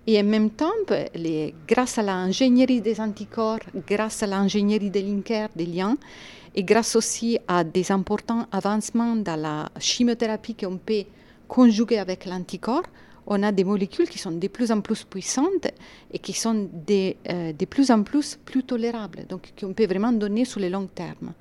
Et 0.06 0.20
en 0.20 0.24
même 0.24 0.50
temps, 0.50 0.70
les, 1.14 1.54
grâce 1.66 1.98
à 1.98 2.02
l'ingénierie 2.02 2.80
des 2.80 3.00
anticorps, 3.00 3.58
grâce 3.88 4.22
à 4.22 4.26
l'ingénierie 4.26 4.90
des 4.90 5.02
linkers, 5.02 5.48
des 5.56 5.66
liens, 5.66 5.96
et 6.54 6.62
grâce 6.62 6.94
aussi 6.94 7.38
à 7.48 7.64
des 7.64 7.90
importants 7.90 8.46
avancements 8.52 9.16
dans 9.16 9.36
la 9.36 9.68
chimiothérapie 9.78 10.54
qu'on 10.54 10.78
peut 10.78 11.04
conjuguer 11.48 11.98
avec 11.98 12.24
l'anticorps, 12.24 12.84
on 13.26 13.42
a 13.42 13.50
des 13.50 13.64
molécules 13.64 14.08
qui 14.08 14.18
sont 14.18 14.30
de 14.30 14.48
plus 14.48 14.70
en 14.70 14.80
plus 14.80 15.02
puissantes 15.04 15.66
et 16.12 16.18
qui 16.20 16.32
sont 16.32 16.68
de, 16.72 17.14
euh, 17.28 17.52
de 17.52 17.64
plus 17.64 17.90
en 17.90 18.02
plus 18.02 18.38
plus 18.44 18.62
tolérables, 18.62 19.26
donc 19.28 19.52
qu'on 19.58 19.72
peut 19.72 19.86
vraiment 19.86 20.12
donner 20.12 20.44
sur 20.44 20.60
le 20.60 20.68
long 20.68 20.86
terme. 20.86 21.32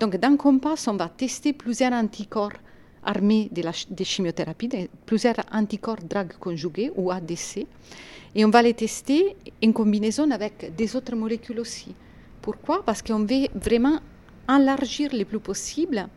Donc 0.00 0.16
dans 0.16 0.36
Compass, 0.36 0.88
on 0.88 0.96
va 0.96 1.08
tester 1.08 1.52
plusieurs 1.52 1.92
anticorps 1.92 2.58
armés 3.04 3.48
de 3.50 3.62
la 3.62 3.72
de 3.90 4.04
chimiothérapie, 4.04 4.88
plusieurs 5.06 5.36
anticorps 5.52 6.02
drug 6.08 6.32
conjugués 6.38 6.92
ou 6.96 7.10
ADC, 7.10 7.66
et 8.34 8.44
on 8.44 8.50
va 8.50 8.62
les 8.62 8.74
tester 8.74 9.36
en 9.64 9.72
combinaison 9.72 10.30
avec 10.30 10.74
des 10.76 10.96
autres 10.96 11.14
molécules 11.14 11.60
aussi. 11.60 11.94
Pourquoi? 12.40 12.84
Parce 12.84 13.02
qu'on 13.02 13.24
veut 13.24 13.48
vraiment 13.54 13.98
élargir 14.48 15.10
le 15.12 15.24
plus 15.24 15.40
possible 15.40 16.08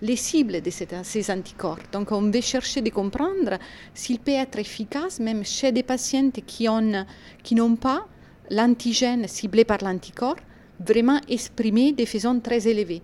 les 0.00 0.16
cibles 0.16 0.60
de 0.60 0.70
ces 0.70 1.30
anticorps. 1.30 1.78
Donc 1.92 2.10
on 2.12 2.30
veut 2.30 2.40
chercher 2.40 2.82
de 2.82 2.90
comprendre 2.90 3.58
s'il 3.94 4.18
peut 4.18 4.32
être 4.32 4.58
efficace 4.58 5.20
même 5.20 5.44
chez 5.44 5.70
des 5.72 5.84
patients 5.84 6.30
qui 6.46 6.66
n'ont 6.66 6.96
qui 7.42 7.54
pas 7.76 8.06
l'antigène 8.50 9.28
ciblé 9.28 9.64
par 9.64 9.78
l'anticorps 9.82 10.36
vraiment 10.80 11.20
exprimé 11.28 11.92
de 11.92 12.04
façon 12.04 12.40
très 12.40 12.66
élevée. 12.66 13.02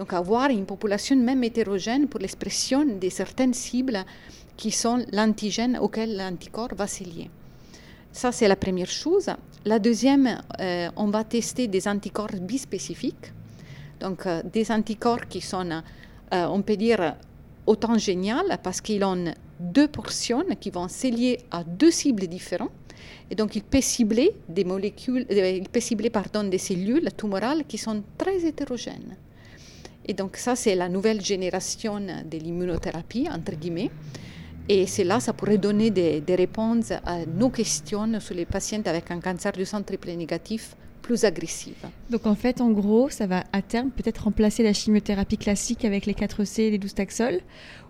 Donc 0.00 0.14
avoir 0.14 0.48
une 0.48 0.64
population 0.64 1.14
même 1.14 1.44
hétérogène 1.44 2.08
pour 2.08 2.20
l'expression 2.20 2.86
de 2.86 3.08
certaines 3.10 3.52
cibles 3.52 4.02
qui 4.56 4.70
sont 4.70 5.04
l'antigène 5.12 5.76
auquel 5.76 6.16
l'anticorps 6.16 6.74
va 6.74 6.86
se 6.86 7.04
lier. 7.04 7.28
Ça, 8.10 8.32
c'est 8.32 8.48
la 8.48 8.56
première 8.56 8.88
chose. 8.88 9.28
La 9.66 9.78
deuxième, 9.78 10.40
euh, 10.58 10.88
on 10.96 11.08
va 11.08 11.22
tester 11.24 11.68
des 11.68 11.86
anticorps 11.86 12.40
bispécifiques. 12.40 13.30
Donc, 14.00 14.24
euh, 14.24 14.42
des 14.42 14.72
anticorps 14.72 15.28
qui 15.28 15.42
sont, 15.42 15.70
euh, 15.70 16.46
on 16.46 16.62
peut 16.62 16.78
dire, 16.78 17.16
autant 17.66 17.98
géniaux 17.98 18.56
parce 18.62 18.80
qu'ils 18.80 19.04
ont 19.04 19.26
deux 19.60 19.88
portions 19.88 20.46
qui 20.58 20.70
vont 20.70 20.88
se 20.88 21.08
lier 21.08 21.40
à 21.50 21.62
deux 21.62 21.90
cibles 21.90 22.26
différentes. 22.26 22.70
Et 23.30 23.34
donc, 23.34 23.54
il 23.54 23.64
peut 23.64 23.82
cibler 23.82 24.32
des 24.48 24.64
molécules, 24.64 25.26
il 25.28 25.68
peut 25.68 25.80
cibler, 25.80 26.08
pardon, 26.08 26.44
des 26.44 26.56
cellules 26.56 27.10
tumorales 27.18 27.64
qui 27.68 27.76
sont 27.76 28.02
très 28.16 28.46
hétérogènes. 28.46 29.18
Et 30.10 30.12
donc 30.12 30.36
ça, 30.36 30.56
c'est 30.56 30.74
la 30.74 30.88
nouvelle 30.88 31.20
génération 31.20 32.00
de 32.00 32.36
l'immunothérapie, 32.36 33.28
entre 33.30 33.54
guillemets. 33.54 33.92
Et 34.68 34.84
c'est 34.88 35.04
là, 35.04 35.20
ça 35.20 35.32
pourrait 35.32 35.56
donner 35.56 35.90
des, 35.90 36.34
réponses 36.36 36.90
à 36.90 37.24
nos 37.26 37.48
questions 37.48 38.18
sur 38.18 38.34
les 38.34 38.44
patients 38.44 38.82
avec 38.86 39.08
un 39.12 39.20
cancer 39.20 39.52
du 39.52 39.64
sang 39.64 39.82
triple 39.82 40.10
négatif 40.10 40.74
plus 41.00 41.24
agressif. 41.24 41.76
Donc 42.10 42.26
en 42.26 42.34
fait, 42.34 42.60
en 42.60 42.70
gros, 42.70 43.08
ça 43.08 43.28
va 43.28 43.44
à 43.52 43.62
terme 43.62 43.90
peut-être 43.90 44.24
remplacer 44.24 44.64
la 44.64 44.72
chimiothérapie 44.72 45.38
classique 45.38 45.84
avec 45.84 46.06
les 46.06 46.14
4C 46.14 46.62
et 46.62 46.70
les 46.72 46.78
12 46.78 46.92
taxols, 46.94 47.40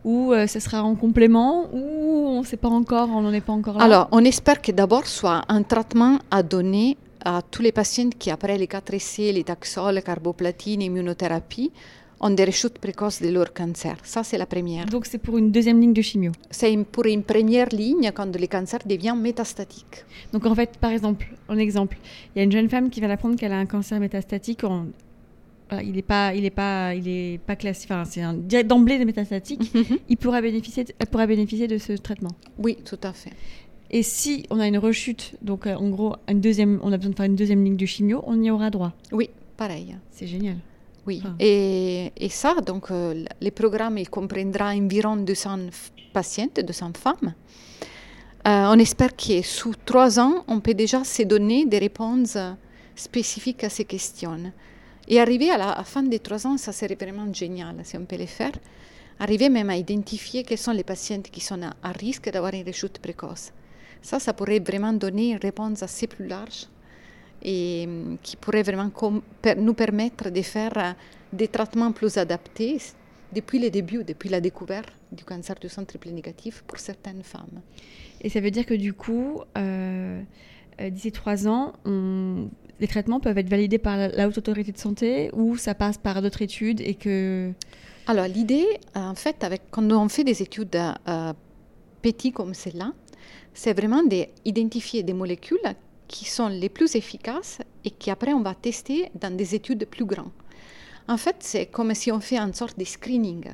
ou 0.04 0.34
euh, 0.34 0.46
ce 0.46 0.60
sera 0.60 0.82
en 0.82 0.96
complément, 0.96 1.70
ou 1.72 2.26
on 2.28 2.40
ne 2.40 2.46
sait 2.46 2.58
pas 2.58 2.68
encore, 2.68 3.08
on 3.08 3.22
n'en 3.22 3.32
est 3.32 3.40
pas 3.40 3.54
encore 3.54 3.78
là? 3.78 3.84
Alors, 3.84 4.08
on 4.12 4.22
espère 4.26 4.60
que 4.60 4.72
d'abord 4.72 5.06
soit 5.06 5.42
un 5.48 5.62
traitement 5.62 6.18
à 6.30 6.42
donner 6.42 6.98
à 7.24 7.42
tous 7.42 7.62
les 7.62 7.72
patients 7.72 8.10
qui, 8.18 8.30
après 8.30 8.56
les 8.58 8.66
4C, 8.66 9.32
les 9.32 9.44
taxols, 9.44 10.02
carboplatine, 10.02 10.82
immunothérapie, 10.82 11.72
ont 12.20 12.30
des 12.30 12.44
rechutes 12.44 12.78
précoces 12.78 13.22
de 13.22 13.28
leur 13.30 13.52
cancer. 13.52 13.96
Ça, 14.02 14.22
c'est 14.22 14.38
la 14.38 14.46
première. 14.46 14.86
Donc, 14.86 15.06
c'est 15.06 15.18
pour 15.18 15.38
une 15.38 15.50
deuxième 15.50 15.80
ligne 15.80 15.94
de 15.94 16.02
chimio 16.02 16.32
C'est 16.50 16.76
pour 16.84 17.06
une 17.06 17.22
première 17.22 17.68
ligne 17.70 18.10
quand 18.14 18.36
le 18.36 18.46
cancer 18.46 18.80
devient 18.84 19.14
métastatique. 19.16 20.04
Donc, 20.32 20.44
en 20.46 20.54
fait, 20.54 20.76
par 20.78 20.90
exemple, 20.90 21.26
un 21.48 21.58
exemple, 21.58 21.96
il 22.34 22.38
y 22.38 22.40
a 22.42 22.44
une 22.44 22.52
jeune 22.52 22.68
femme 22.68 22.90
qui 22.90 23.00
va 23.00 23.10
apprendre 23.10 23.36
qu'elle 23.36 23.52
a 23.52 23.58
un 23.58 23.66
cancer 23.66 23.98
métastatique. 23.98 24.60
il 25.82 25.92
n'est 25.92 26.02
pas, 26.02 26.34
il 26.34 26.44
est 26.44 26.50
pas, 26.50 26.94
il 26.94 27.08
est 27.08 27.38
pas 27.38 27.56
classique. 27.56 27.90
Enfin, 27.90 28.04
c'est 28.48 28.64
d'emblée 28.64 29.02
métastatique. 29.04 29.72
Mhm. 29.74 29.98
il 30.08 30.16
pourra 30.18 30.42
bénéficier, 30.42 30.84
elle 30.98 31.06
pourra 31.06 31.26
bénéficier 31.26 31.68
de 31.68 31.78
ce 31.78 31.92
traitement. 31.94 32.32
Oui, 32.58 32.76
tout 32.84 32.98
à 33.02 33.12
fait. 33.12 33.32
Et 33.92 34.02
si 34.04 34.46
on 34.50 34.60
a 34.60 34.68
une 34.68 34.78
rechute, 34.78 35.34
donc 35.42 35.66
euh, 35.66 35.74
en 35.74 35.88
gros, 35.88 36.14
une 36.28 36.40
deuxième, 36.40 36.78
on 36.82 36.92
a 36.92 36.96
besoin 36.96 37.10
de 37.10 37.16
faire 37.16 37.26
une 37.26 37.34
deuxième 37.34 37.64
ligne 37.64 37.76
de 37.76 37.86
chimio, 37.86 38.22
on 38.26 38.40
y 38.40 38.50
aura 38.50 38.70
droit. 38.70 38.92
Oui, 39.10 39.30
pareil. 39.56 39.96
C'est 40.12 40.28
génial. 40.28 40.56
Oui, 41.06 41.22
ah. 41.24 41.34
et, 41.38 42.12
et, 42.16 42.28
ça, 42.28 42.54
donc, 42.54 42.90
euh, 42.90 43.24
le 43.40 43.50
programme 43.50 43.98
il 43.98 44.08
comprendra 44.08 44.70
environ 44.70 45.16
200 45.16 45.70
patientes, 46.12 46.60
200 46.60 46.92
femmes. 46.94 47.34
Euh, 48.46 48.66
on 48.68 48.78
espère 48.78 49.14
que 49.16 49.42
sous 49.42 49.74
trois 49.84 50.18
ans, 50.18 50.44
on 50.48 50.60
peut 50.60 50.74
déjà 50.74 51.04
se 51.04 51.22
donner 51.22 51.66
des 51.66 51.78
réponses 51.78 52.38
spécifiques 52.94 53.64
à 53.64 53.68
ces 53.68 53.84
questions. 53.84 54.52
Et 55.08 55.20
arriver 55.20 55.50
à 55.50 55.58
la 55.58 55.84
fin 55.84 56.02
des 56.02 56.20
trois 56.20 56.46
ans, 56.46 56.56
ça 56.56 56.72
serait 56.72 56.94
vraiment 56.94 57.32
génial 57.32 57.76
si 57.82 57.96
on 57.96 58.04
peut 58.04 58.16
le 58.16 58.26
faire. 58.26 58.52
Arriver 59.18 59.50
même 59.50 59.68
à 59.68 59.76
identifier 59.76 60.44
quelles 60.44 60.58
sont 60.58 60.72
les 60.72 60.84
patientes 60.84 61.30
qui 61.30 61.40
sont 61.40 61.60
à, 61.62 61.74
à 61.82 61.92
risque 61.92 62.30
d'avoir 62.30 62.54
une 62.54 62.66
rechute 62.66 62.98
précoce. 62.98 63.52
Ça, 64.00 64.18
ça 64.18 64.32
pourrait 64.32 64.60
vraiment 64.60 64.94
donner 64.94 65.32
une 65.32 65.38
réponse 65.38 65.82
assez 65.82 66.06
plus 66.06 66.26
large 66.26 66.66
et 67.42 67.86
mm, 67.86 68.18
qui 68.22 68.36
pourrait 68.36 68.62
vraiment 68.62 68.90
nous 69.56 69.74
permettre 69.74 70.30
de 70.30 70.42
faire 70.42 70.72
euh, 70.76 70.92
des 71.32 71.48
traitements 71.48 71.92
plus 71.92 72.16
adaptés 72.16 72.78
depuis 73.32 73.58
le 73.58 73.70
début, 73.70 74.04
depuis 74.04 74.28
la 74.28 74.40
découverte 74.40 74.92
du 75.12 75.24
cancer 75.24 75.56
du 75.56 75.68
sang 75.68 75.84
triple 75.84 76.10
négatif 76.10 76.62
pour 76.66 76.78
certaines 76.78 77.22
femmes. 77.22 77.60
Et 78.20 78.28
ça 78.28 78.40
veut 78.40 78.50
dire 78.50 78.66
que 78.66 78.74
du 78.74 78.92
coup, 78.92 79.40
euh, 79.56 80.22
euh, 80.80 80.90
d'ici 80.90 81.12
trois 81.12 81.48
ans, 81.48 81.72
les 81.84 82.88
traitements 82.88 83.20
peuvent 83.20 83.38
être 83.38 83.48
validés 83.48 83.78
par 83.78 83.96
la 83.96 84.28
haute 84.28 84.38
autorité 84.38 84.72
de 84.72 84.78
santé 84.78 85.30
ou 85.32 85.56
ça 85.56 85.74
passe 85.74 85.98
par 85.98 86.22
d'autres 86.22 86.42
études 86.42 86.80
et 86.80 86.94
que... 86.94 87.52
Alors 88.06 88.26
l'idée, 88.26 88.66
en 88.94 89.14
fait, 89.14 89.44
avec, 89.44 89.62
quand 89.70 89.90
on 89.92 90.08
fait 90.08 90.24
des 90.24 90.42
études 90.42 90.74
euh, 90.76 91.32
petites 92.02 92.34
comme 92.34 92.54
celle-là, 92.54 92.92
c'est 93.52 93.74
vraiment 93.74 94.02
d'identifier 94.02 95.02
des 95.02 95.12
molécules 95.12 95.58
qui 96.10 96.24
sont 96.24 96.48
les 96.48 96.68
plus 96.68 96.96
efficaces 96.96 97.60
et 97.84 97.90
qu'après 97.90 98.32
on 98.34 98.42
va 98.42 98.54
tester 98.54 99.10
dans 99.14 99.34
des 99.34 99.54
études 99.54 99.86
plus 99.86 100.04
grandes. 100.04 100.32
En 101.06 101.16
fait, 101.16 101.36
c'est 101.38 101.66
comme 101.66 101.94
si 101.94 102.10
on 102.10 102.20
fait 102.20 102.36
une 102.36 102.52
sorte 102.52 102.76
de 102.78 102.84
screening 102.84 103.44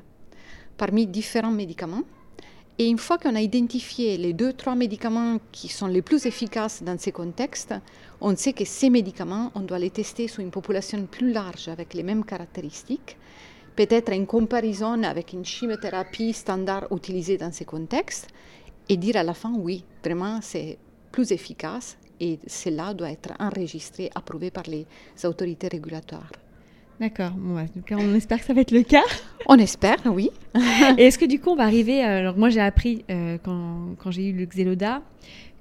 parmi 0.78 1.06
différents 1.06 1.52
médicaments. 1.52 2.02
Et 2.78 2.86
une 2.86 2.98
fois 2.98 3.18
qu'on 3.18 3.34
a 3.34 3.40
identifié 3.40 4.16
les 4.16 4.32
deux, 4.32 4.52
trois 4.54 4.74
médicaments 4.74 5.38
qui 5.52 5.68
sont 5.68 5.86
les 5.86 6.02
plus 6.02 6.26
efficaces 6.26 6.82
dans 6.82 6.98
ces 6.98 7.12
contextes, 7.12 7.74
on 8.20 8.34
sait 8.36 8.52
que 8.54 8.64
ces 8.64 8.90
médicaments, 8.90 9.50
on 9.54 9.60
doit 9.60 9.78
les 9.78 9.90
tester 9.90 10.26
sur 10.26 10.42
une 10.42 10.50
population 10.50 11.06
plus 11.06 11.32
large 11.32 11.68
avec 11.68 11.94
les 11.94 12.02
mêmes 12.02 12.24
caractéristiques, 12.24 13.16
peut-être 13.76 14.12
en 14.12 14.24
comparaison 14.24 15.02
avec 15.02 15.32
une 15.32 15.44
chimiothérapie 15.44 16.32
standard 16.32 16.86
utilisée 16.90 17.38
dans 17.38 17.52
ces 17.52 17.64
contextes, 17.64 18.28
et 18.88 18.96
dire 18.96 19.16
à 19.16 19.22
la 19.22 19.34
fin, 19.34 19.54
oui, 19.54 19.84
vraiment, 20.04 20.40
c'est 20.42 20.78
plus 21.12 21.32
efficace 21.32 21.96
et 22.20 22.38
cela 22.46 22.94
doit 22.94 23.10
être 23.10 23.32
enregistré, 23.38 24.10
approuvé 24.14 24.50
par 24.50 24.64
les 24.68 24.86
autorités 25.24 25.68
régulatoires. 25.68 26.30
D'accord, 27.00 27.32
on 27.90 28.14
espère 28.14 28.38
que 28.40 28.46
ça 28.46 28.54
va 28.54 28.62
être 28.62 28.70
le 28.70 28.82
cas. 28.82 29.02
On 29.48 29.58
espère, 29.58 29.98
oui. 30.06 30.30
et 30.98 31.04
est-ce 31.04 31.18
que 31.18 31.24
du 31.24 31.38
coup 31.38 31.50
on 31.50 31.56
va 31.56 31.64
arriver, 31.64 32.02
euh, 32.02 32.18
alors 32.18 32.36
moi 32.36 32.48
j'ai 32.48 32.60
appris 32.60 33.04
euh, 33.10 33.38
quand, 33.44 33.94
quand 33.98 34.10
j'ai 34.10 34.30
eu 34.30 34.32
le 34.32 34.44
Xeloda 34.44 35.02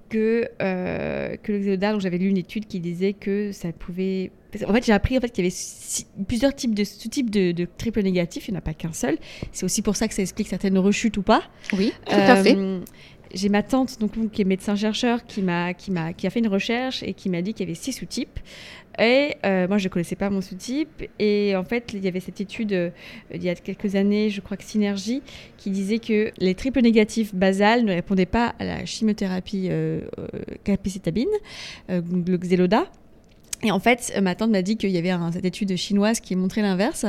que, 0.09 0.49
euh, 0.61 1.35
que 1.43 1.51
le 1.51 1.59
Xeloda, 1.59 1.99
j'avais 1.99 2.17
lu 2.17 2.29
une 2.29 2.37
étude 2.37 2.65
qui 2.65 2.79
disait 2.79 3.13
que 3.13 3.51
ça 3.51 3.71
pouvait... 3.73 4.31
En 4.65 4.73
fait 4.73 4.85
j'ai 4.85 4.93
appris 4.93 5.17
en 5.17 5.21
fait, 5.21 5.29
qu'il 5.29 5.43
y 5.43 5.47
avait 5.47 6.25
plusieurs 6.25 6.55
types 6.55 6.73
de 6.73 6.83
sous-types 6.83 7.29
de, 7.29 7.51
de 7.51 7.67
triple 7.77 8.01
négatif, 8.01 8.47
il 8.47 8.51
n'y 8.51 8.57
en 8.57 8.59
a 8.59 8.61
pas 8.61 8.73
qu'un 8.73 8.93
seul. 8.93 9.17
C'est 9.51 9.65
aussi 9.65 9.83
pour 9.83 9.97
ça 9.97 10.07
que 10.07 10.15
ça 10.15 10.23
explique 10.23 10.47
certaines 10.47 10.79
rechutes 10.79 11.17
ou 11.17 11.21
pas. 11.21 11.43
Oui, 11.73 11.91
tout 12.07 12.15
à 12.15 12.37
fait 12.37 12.57
j'ai 13.35 13.49
ma 13.49 13.63
tante 13.63 13.99
donc, 13.99 14.31
qui 14.31 14.41
est 14.41 14.45
médecin-chercheur 14.45 15.25
qui, 15.25 15.41
m'a, 15.41 15.73
qui, 15.73 15.91
m'a, 15.91 16.13
qui 16.13 16.25
a 16.25 16.29
fait 16.29 16.39
une 16.39 16.47
recherche 16.47 17.03
et 17.03 17.13
qui 17.13 17.29
m'a 17.29 17.41
dit 17.41 17.53
qu'il 17.53 17.67
y 17.67 17.69
avait 17.69 17.79
six 17.79 17.91
sous-types. 17.91 18.39
Et 18.97 19.35
euh, 19.45 19.67
moi, 19.67 19.77
je 19.77 19.87
ne 19.87 19.89
connaissais 19.89 20.15
pas 20.15 20.29
mon 20.29 20.39
sous-type. 20.39 21.03
Et 21.19 21.53
en 21.57 21.65
fait, 21.65 21.91
il 21.93 22.03
y 22.03 22.07
avait 22.07 22.21
cette 22.21 22.39
étude 22.39 22.71
euh, 22.71 22.89
il 23.33 23.43
y 23.43 23.49
a 23.49 23.55
quelques 23.55 23.95
années, 23.95 24.29
je 24.29 24.39
crois 24.39 24.55
que 24.55 24.63
Synergie, 24.63 25.21
qui 25.57 25.69
disait 25.69 25.99
que 25.99 26.31
les 26.37 26.55
triples 26.55 26.79
négatifs 26.79 27.35
basales 27.35 27.83
ne 27.83 27.91
répondaient 27.91 28.25
pas 28.25 28.55
à 28.57 28.63
la 28.63 28.85
chimiothérapie 28.85 29.67
euh, 29.69 29.99
capécitabine, 30.63 31.27
le 31.89 32.37
Xeloda. 32.37 32.85
Et 33.63 33.71
en 33.71 33.79
fait, 33.79 34.17
ma 34.21 34.35
tante 34.35 34.51
m'a 34.51 34.61
dit 34.61 34.77
qu'il 34.77 34.91
y 34.91 34.97
avait 34.97 35.11
cette 35.33 35.45
étude 35.45 35.75
chinoise 35.75 36.21
qui 36.21 36.37
montrait 36.37 36.61
l'inverse. 36.61 37.05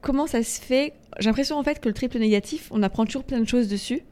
comment 0.00 0.26
ça 0.26 0.42
se 0.42 0.60
fait? 0.60 0.94
J'ai 1.20 1.26
l'impression 1.26 1.58
en 1.58 1.62
fait 1.62 1.80
que 1.80 1.88
le 1.88 1.94
triple 1.94 2.18
négatif, 2.18 2.68
on 2.72 2.82
apprend 2.82 3.04
toujours 3.04 3.24
plein 3.24 3.40
de 3.40 3.48
choses 3.48 3.68
dessus. 3.68 4.02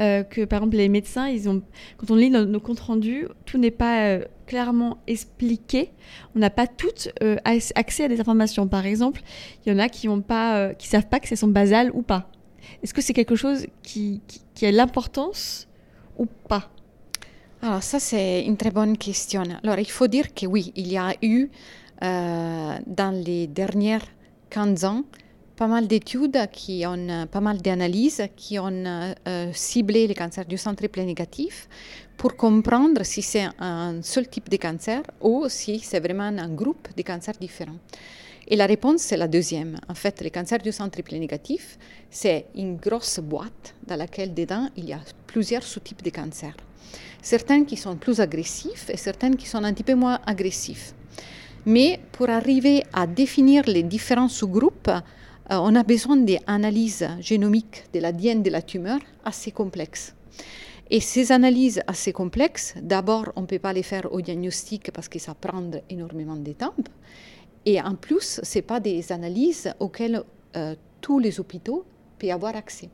Euh, 0.00 0.22
que 0.22 0.44
par 0.44 0.58
exemple 0.58 0.76
les 0.76 0.88
médecins, 0.88 1.28
ils 1.28 1.48
ont, 1.48 1.60
quand 1.96 2.10
on 2.10 2.14
lit 2.14 2.30
nos, 2.30 2.60
comptes 2.60 2.78
rendus, 2.80 3.26
tout 3.46 3.58
n'est 3.58 3.72
pas 3.72 4.04
euh, 4.04 4.24
clairement 4.46 4.98
expliqué. 5.08 5.90
On 6.36 6.38
n'a 6.38 6.50
pas 6.50 6.68
toutes 6.68 7.08
euh, 7.22 7.36
accès 7.74 8.04
à 8.04 8.08
des 8.08 8.20
informations. 8.20 8.68
Par 8.68 8.86
exemple, 8.86 9.22
il 9.64 9.72
y 9.72 9.74
en 9.74 9.78
a 9.78 9.88
qui 9.88 10.08
ne 10.08 10.20
pas, 10.20 10.72
qui 10.74 10.86
savent 10.86 11.08
pas 11.08 11.18
que 11.18 11.26
c'est 11.26 11.36
son 11.36 11.48
basal 11.48 11.90
ou 11.94 12.02
pas. 12.02 12.30
Est-ce 12.82 12.94
que 12.94 13.02
c'est 13.02 13.12
quelque 13.12 13.34
chose 13.34 13.66
qui, 13.82 14.20
a 14.62 14.70
l'importance 14.70 15.66
ou 16.16 16.26
pas? 16.26 16.70
Alors 17.60 17.82
ça 17.82 17.98
c'est 17.98 18.44
une 18.44 18.56
très 18.56 18.70
bonne 18.70 18.96
question. 18.96 19.42
Alors 19.64 19.80
il 19.80 19.90
faut 19.90 20.06
dire 20.06 20.32
que 20.32 20.46
oui, 20.46 20.72
il 20.76 20.86
y 20.86 20.96
a 20.96 21.14
eu 21.22 21.50
dans 22.00 23.24
les 23.24 23.48
dernières 23.48 24.06
15 24.50 24.84
ans 24.84 25.04
pas 25.58 25.66
mal 25.66 25.88
d'études 25.88 26.38
qui 26.52 26.86
ont, 26.86 27.08
euh, 27.08 27.26
pas 27.26 27.40
mal 27.40 27.58
d'analyses 27.60 28.22
qui 28.36 28.60
ont 28.60 28.84
euh, 28.86 29.52
ciblé 29.52 30.06
les 30.06 30.14
cancers 30.14 30.44
du 30.44 30.56
triple 30.56 31.00
négatif 31.00 31.68
pour 32.16 32.36
comprendre 32.36 33.02
si 33.02 33.22
c'est 33.22 33.48
un 33.58 34.00
seul 34.02 34.28
type 34.28 34.48
de 34.48 34.56
cancer 34.56 35.02
ou 35.20 35.46
si 35.48 35.80
c'est 35.80 35.98
vraiment 35.98 36.30
un 36.46 36.48
groupe 36.48 36.86
de 36.96 37.02
cancers 37.02 37.38
différents. 37.40 37.80
Et 38.46 38.54
la 38.54 38.66
réponse, 38.66 39.00
c'est 39.02 39.16
la 39.16 39.26
deuxième. 39.26 39.78
En 39.88 39.94
fait, 39.94 40.20
les 40.20 40.30
cancers 40.30 40.60
du 40.60 40.70
sang 40.70 40.88
triple 40.88 41.16
négatif, 41.16 41.76
c'est 42.08 42.46
une 42.54 42.76
grosse 42.76 43.18
boîte 43.18 43.74
dans 43.84 43.96
laquelle, 43.96 44.32
dedans, 44.32 44.68
il 44.76 44.88
y 44.88 44.92
a 44.92 45.00
plusieurs 45.26 45.64
sous-types 45.64 46.02
de 46.02 46.10
cancers. 46.10 46.56
Certains 47.20 47.64
qui 47.64 47.76
sont 47.76 47.96
plus 47.96 48.20
agressifs 48.20 48.88
et 48.90 48.96
certains 48.96 49.32
qui 49.32 49.48
sont 49.48 49.64
un 49.64 49.72
petit 49.72 49.82
peu 49.82 49.96
moins 49.96 50.20
agressifs. 50.24 50.94
Mais 51.66 51.98
pour 52.12 52.30
arriver 52.30 52.84
à 52.92 53.08
définir 53.08 53.64
les 53.66 53.82
différents 53.82 54.28
sous-groupes, 54.28 54.88
euh, 54.88 55.00
on 55.50 55.74
a 55.74 55.82
besoin 55.82 56.16
d'analyses 56.16 57.08
génomiques 57.20 57.84
de 57.92 58.00
l'ADN 58.00 58.42
de 58.42 58.50
la 58.50 58.62
tumeur 58.62 58.98
assez 59.24 59.50
complexes. 59.50 60.14
Et 60.90 61.00
ces 61.00 61.32
analyses 61.32 61.82
assez 61.86 62.12
complexes, 62.12 62.74
d'abord, 62.80 63.32
on 63.36 63.42
ne 63.42 63.46
peut 63.46 63.58
pas 63.58 63.72
les 63.72 63.82
faire 63.82 64.10
au 64.12 64.20
diagnostic 64.20 64.90
parce 64.90 65.08
que 65.08 65.18
ça 65.18 65.34
prend 65.34 65.70
énormément 65.90 66.36
de 66.36 66.52
temps. 66.52 66.74
Et 67.66 67.80
en 67.80 67.94
plus, 67.94 68.40
ce 68.42 68.58
pas 68.60 68.80
des 68.80 69.12
analyses 69.12 69.72
auxquelles 69.80 70.22
euh, 70.56 70.74
tous 71.00 71.18
les 71.18 71.38
hôpitaux 71.40 71.84
peuvent 72.18 72.30
avoir 72.30 72.56
accès. 72.56 72.88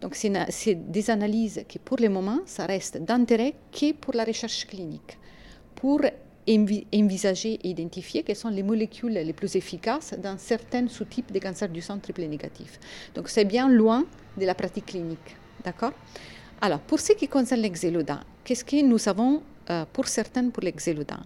Donc, 0.00 0.14
c'est 0.14 0.74
des 0.90 1.10
analyses 1.10 1.64
qui, 1.68 1.78
pour 1.78 1.98
le 1.98 2.08
moment, 2.08 2.40
ça 2.44 2.66
reste 2.66 2.98
d'intérêt 3.02 3.54
que 3.70 3.92
pour 3.92 4.14
la 4.14 4.24
recherche 4.24 4.66
clinique, 4.66 5.18
pour 5.74 6.00
envisager 6.48 7.54
et 7.62 7.68
identifier 7.70 8.22
quelles 8.22 8.36
sont 8.36 8.48
les 8.48 8.62
molécules 8.62 9.12
les 9.12 9.32
plus 9.32 9.54
efficaces 9.56 10.14
dans 10.22 10.36
certains 10.38 10.88
sous-types 10.88 11.32
de 11.32 11.38
cancer 11.38 11.68
du 11.68 11.80
sang 11.80 11.98
triple 11.98 12.22
négatif. 12.22 12.80
Donc 13.14 13.28
c'est 13.28 13.44
bien 13.44 13.68
loin 13.68 14.04
de 14.36 14.44
la 14.44 14.54
pratique 14.54 14.86
clinique. 14.86 15.36
D'accord? 15.64 15.92
Alors, 16.60 16.80
pour 16.80 17.00
ce 17.00 17.12
qui 17.12 17.28
concerne 17.28 17.60
l'exéloda, 17.60 18.20
qu'est-ce 18.44 18.64
que 18.64 18.82
nous 18.82 18.98
savons 18.98 19.42
euh, 19.70 19.84
pour 19.92 20.08
certains 20.08 20.48
pour 20.50 20.62
l'exéloda 20.62 21.20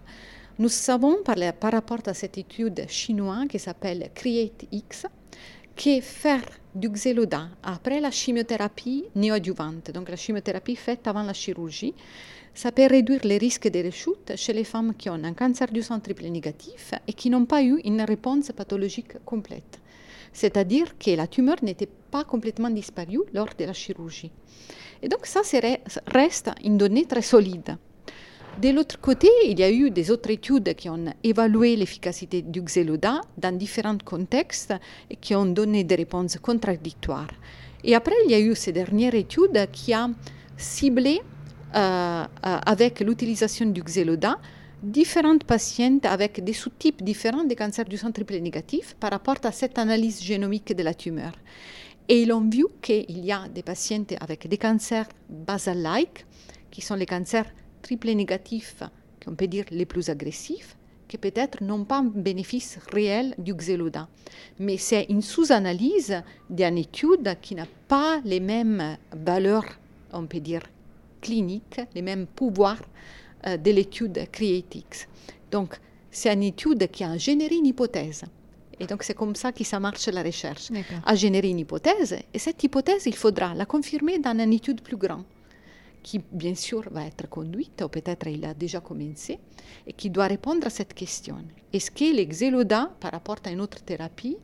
Nous 0.59 0.69
savons 0.69 1.17
par, 1.23 1.37
rapport 1.71 1.99
à 2.05 2.13
cette 2.13 2.37
étude 2.37 2.85
chinoise 2.87 3.47
qui 3.47 3.59
s'appelle 3.59 4.09
CREATE-X 4.13 5.07
que 5.75 6.01
faire 6.01 6.41
du 6.73 6.89
xéloda 6.89 7.49
après 7.63 7.99
la 7.99 8.09
chimiothérapie 8.09 9.05
néoadjuvante, 9.15 9.91
donc 9.91 10.09
la 10.09 10.15
chimiothérapie 10.15 10.75
faite 10.75 11.07
avant 11.07 11.23
la 11.23 11.33
chirurgie, 11.33 11.93
ça 12.57 12.71
peut 12.71 12.87
réduire 12.87 13.19
les 13.23 13.37
risques 13.37 13.69
de 13.69 13.83
rechute 13.83 14.35
chez 14.35 14.51
les 14.51 14.63
femmes 14.63 14.95
qui 14.95 15.11
ont 15.11 15.23
un 15.23 15.33
cancer 15.33 15.67
du 15.67 15.83
sang 15.83 15.99
triple 15.99 16.25
négatif 16.25 16.95
et 17.07 17.13
qui 17.13 17.29
n'ont 17.29 17.45
pas 17.45 17.61
eu 17.61 17.79
une 17.83 18.01
réponse 18.01 18.51
pathologique 18.51 19.23
complète. 19.25 19.79
C'est-à-dire 20.33 20.97
que 20.97 21.11
la 21.11 21.27
tumeur 21.27 21.57
n'était 21.61 21.89
pas 22.09 22.23
complètement 22.23 22.71
disparue 22.71 23.21
lors 23.31 23.49
de 23.59 23.63
la 23.63 23.73
chirurgie. 23.73 24.31
Et 25.03 25.07
donc 25.07 25.27
ça 25.27 25.41
reste 26.07 26.49
une 26.63 26.79
donnée 26.79 27.05
très 27.05 27.21
solide. 27.21 27.77
De 28.59 28.69
l'autre 28.69 28.99
côté, 28.99 29.29
il 29.45 29.59
y 29.59 29.63
a 29.63 29.69
eu 29.69 29.91
des 29.91 30.09
autres 30.09 30.31
études 30.31 30.73
qui 30.73 30.89
ont 30.89 31.13
évalué 31.23 31.75
l'efficacité 31.75 32.41
du 32.41 32.63
Xeloda 32.63 33.21
dans 33.37 33.55
différents 33.55 33.99
contextes 34.03 34.73
et 35.11 35.15
qui 35.15 35.35
ont 35.35 35.45
donné 35.45 35.83
des 35.83 35.93
réponses 35.93 36.37
contradictoires. 36.37 37.35
Et 37.83 37.93
après, 37.93 38.15
il 38.25 38.31
y 38.31 38.33
a 38.33 38.39
eu 38.39 38.55
ces 38.55 38.71
dernières 38.71 39.13
études 39.13 39.67
qui 39.71 39.93
ont 39.93 40.15
ciblé 40.57 41.21
avec 41.73 42.99
l'utilisation 43.01 43.67
du 43.67 43.83
Xeloda 43.83 44.37
différentes 44.81 45.43
patientes 45.43 46.05
avec 46.05 46.43
des 46.43 46.53
sous-types 46.53 47.03
différents 47.03 47.43
de 47.43 47.53
cancers 47.55 47.85
du 47.85 47.97
sang 47.97 48.11
triple 48.11 48.37
négatif 48.37 48.95
par 48.99 49.11
rapport 49.11 49.37
à 49.43 49.51
cette 49.51 49.77
analyse 49.79 50.21
génomique 50.21 50.75
de 50.75 50.83
la 50.83 50.93
tumeur. 50.93 51.31
Et 52.09 52.21
ils 52.21 52.31
ont 52.31 52.47
vu 52.47 52.65
qu'il 52.81 53.25
y 53.25 53.31
a 53.31 53.47
des 53.49 53.63
patientes 53.63 54.13
avec 54.21 54.47
des 54.47 54.57
cancers 54.57 55.07
basal-like, 55.29 56.25
qui 56.71 56.81
sont 56.81 56.95
les 56.95 57.05
cancers 57.05 57.47
triple 57.81 58.11
négatifs, 58.11 58.83
qu'on 59.23 59.35
peut 59.35 59.47
dire 59.47 59.65
les 59.71 59.85
plus 59.85 60.09
agressifs, 60.09 60.77
qui 61.07 61.17
peut-être 61.17 61.63
n'ont 61.63 61.85
pas 61.85 61.99
un 61.99 62.03
bénéfice 62.03 62.79
réel 62.91 63.33
du 63.37 63.53
Xeloda. 63.53 64.07
Mais 64.59 64.77
c'est 64.77 65.07
une 65.09 65.21
sous-analyse 65.21 66.21
d'une 66.49 66.77
étude 66.77 67.35
qui 67.41 67.55
n'a 67.55 67.67
pas 67.87 68.21
les 68.23 68.39
mêmes 68.39 68.97
valeurs, 69.11 69.65
on 70.13 70.25
peut 70.27 70.39
dire, 70.39 70.61
cliniques, 71.21 71.81
les 71.93 72.01
mêmes 72.01 72.27
pouvoirs 72.27 72.81
euh, 73.45 73.57
de 73.57 73.71
l'étude 73.71 74.27
CREATIX. 74.31 75.07
Donc, 75.51 75.79
c'est 76.11 76.33
une 76.33 76.43
étude 76.43 76.89
qui 76.89 77.03
a 77.03 77.17
généré 77.17 77.55
une 77.55 77.67
hypothèse. 77.67 78.23
Et 78.79 78.85
donc, 78.85 79.03
c'est 79.03 79.13
comme 79.13 79.35
ça 79.35 79.51
que 79.51 79.63
ça 79.63 79.79
marche 79.79 80.07
la 80.07 80.23
recherche. 80.23 80.69
A 81.05 81.15
généré 81.15 81.49
une 81.49 81.59
hypothèse, 81.59 82.17
et 82.33 82.39
cette 82.39 82.63
hypothèse, 82.63 83.05
il 83.05 83.15
faudra 83.15 83.53
la 83.53 83.65
confirmer 83.65 84.19
dans 84.19 84.37
une 84.37 84.53
étude 84.53 84.81
plus 84.81 84.97
grande, 84.97 85.23
qui, 86.03 86.21
bien 86.31 86.55
sûr, 86.55 86.83
va 86.91 87.05
être 87.05 87.27
conduite, 87.29 87.81
ou 87.83 87.89
peut-être 87.89 88.27
il 88.27 88.45
a 88.45 88.53
déjà 88.53 88.79
commencé, 88.79 89.39
et 89.85 89.93
qui 89.93 90.09
doit 90.09 90.27
répondre 90.27 90.65
à 90.67 90.69
cette 90.69 90.93
question. 90.93 91.37
Est-ce 91.73 91.89
que 91.91 92.15
l'exéloda, 92.15 92.91
par 92.99 93.11
rapport 93.11 93.37
à 93.45 93.49
une 93.49 93.61
autre 93.61 93.83
thérapie, 93.83 94.37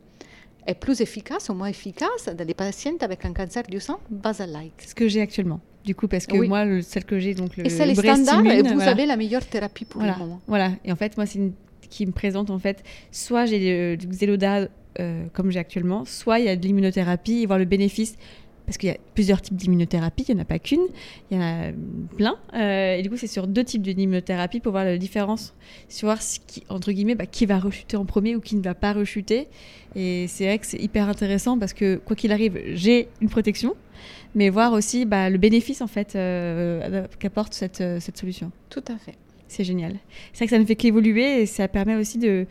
est 0.66 0.74
plus 0.74 1.00
efficace 1.00 1.48
ou 1.48 1.54
moins 1.54 1.68
efficace 1.68 2.26
dans 2.26 2.46
les 2.46 2.54
patients 2.54 2.96
avec 3.00 3.24
un 3.24 3.32
cancer 3.32 3.62
du 3.64 3.80
sang 3.80 4.00
basal-like? 4.10 4.82
Ce 4.82 4.94
que 4.94 5.08
j'ai 5.08 5.20
actuellement 5.20 5.60
du 5.84 5.94
coup, 5.94 6.08
parce 6.08 6.26
que 6.26 6.36
moi, 6.46 6.64
celle 6.82 7.04
que 7.04 7.18
j'ai, 7.18 7.34
donc 7.34 7.56
le 7.56 7.66
Et 7.66 7.70
c'est 7.70 7.86
les 7.86 7.94
standards, 7.94 8.46
et 8.46 8.62
vous 8.62 8.80
avez 8.80 9.06
la 9.06 9.16
meilleure 9.16 9.44
thérapie 9.44 9.84
pour 9.84 10.02
le 10.02 10.16
moment. 10.18 10.40
Voilà, 10.46 10.72
et 10.84 10.92
en 10.92 10.96
fait, 10.96 11.16
moi, 11.16 11.26
c'est 11.26 11.38
une 11.38 11.52
qui 11.90 12.06
me 12.06 12.12
présente, 12.12 12.50
en 12.50 12.58
fait, 12.58 12.82
soit 13.12 13.46
j'ai 13.46 13.96
du 13.96 14.08
Xeloda, 14.08 14.68
euh, 14.98 15.24
comme 15.32 15.50
j'ai 15.50 15.58
actuellement, 15.58 16.04
soit 16.04 16.38
il 16.40 16.46
y 16.46 16.48
a 16.48 16.56
de 16.56 16.62
l'immunothérapie, 16.62 17.42
et 17.42 17.46
voir 17.46 17.58
le 17.58 17.66
bénéfice 17.66 18.16
parce 18.66 18.78
qu'il 18.78 18.88
y 18.88 18.92
a 18.92 18.96
plusieurs 19.14 19.42
types 19.42 19.56
d'immunothérapie, 19.56 20.24
il 20.28 20.34
n'y 20.34 20.40
en 20.40 20.42
a 20.42 20.46
pas 20.46 20.58
qu'une, 20.58 20.86
il 21.30 21.36
y 21.36 21.40
en 21.40 21.42
a 21.42 21.72
plein. 22.16 22.36
Euh, 22.54 22.96
et 22.96 23.02
du 23.02 23.10
coup, 23.10 23.16
c'est 23.16 23.26
sur 23.26 23.46
deux 23.46 23.64
types 23.64 23.82
d'immunothérapie 23.82 24.60
pour 24.60 24.72
voir 24.72 24.84
la 24.84 24.96
différence, 24.96 25.54
sur 25.88 26.06
voir 26.06 26.22
ce 26.22 26.38
qui, 26.46 26.64
entre 26.68 26.92
guillemets, 26.92 27.14
bah, 27.14 27.26
qui 27.26 27.46
va 27.46 27.58
rechuter 27.58 27.96
en 27.96 28.06
premier 28.06 28.36
ou 28.36 28.40
qui 28.40 28.56
ne 28.56 28.62
va 28.62 28.74
pas 28.74 28.92
rechuter. 28.92 29.48
Et 29.96 30.26
c'est 30.28 30.46
vrai 30.46 30.58
que 30.58 30.66
c'est 30.66 30.80
hyper 30.80 31.08
intéressant 31.08 31.58
parce 31.58 31.74
que, 31.74 31.96
quoi 31.96 32.16
qu'il 32.16 32.32
arrive, 32.32 32.58
j'ai 32.72 33.08
une 33.20 33.28
protection, 33.28 33.74
mais 34.34 34.50
voir 34.50 34.72
aussi 34.72 35.04
bah, 35.04 35.30
le 35.30 35.38
bénéfice 35.38 35.80
en 35.80 35.86
fait 35.86 36.16
euh, 36.16 37.06
qu'apporte 37.18 37.54
cette, 37.54 37.80
euh, 37.80 38.00
cette 38.00 38.18
solution. 38.18 38.50
Tout 38.70 38.84
à 38.88 38.96
fait. 38.96 39.14
C'est 39.48 39.64
génial. 39.64 39.96
C'est 40.32 40.38
vrai 40.38 40.46
que 40.46 40.50
ça 40.50 40.58
ne 40.58 40.64
fait 40.64 40.76
qu'évoluer 40.76 41.42
et 41.42 41.46
ça 41.46 41.68
permet 41.68 41.94
aussi 41.94 42.18
de, 42.18 42.46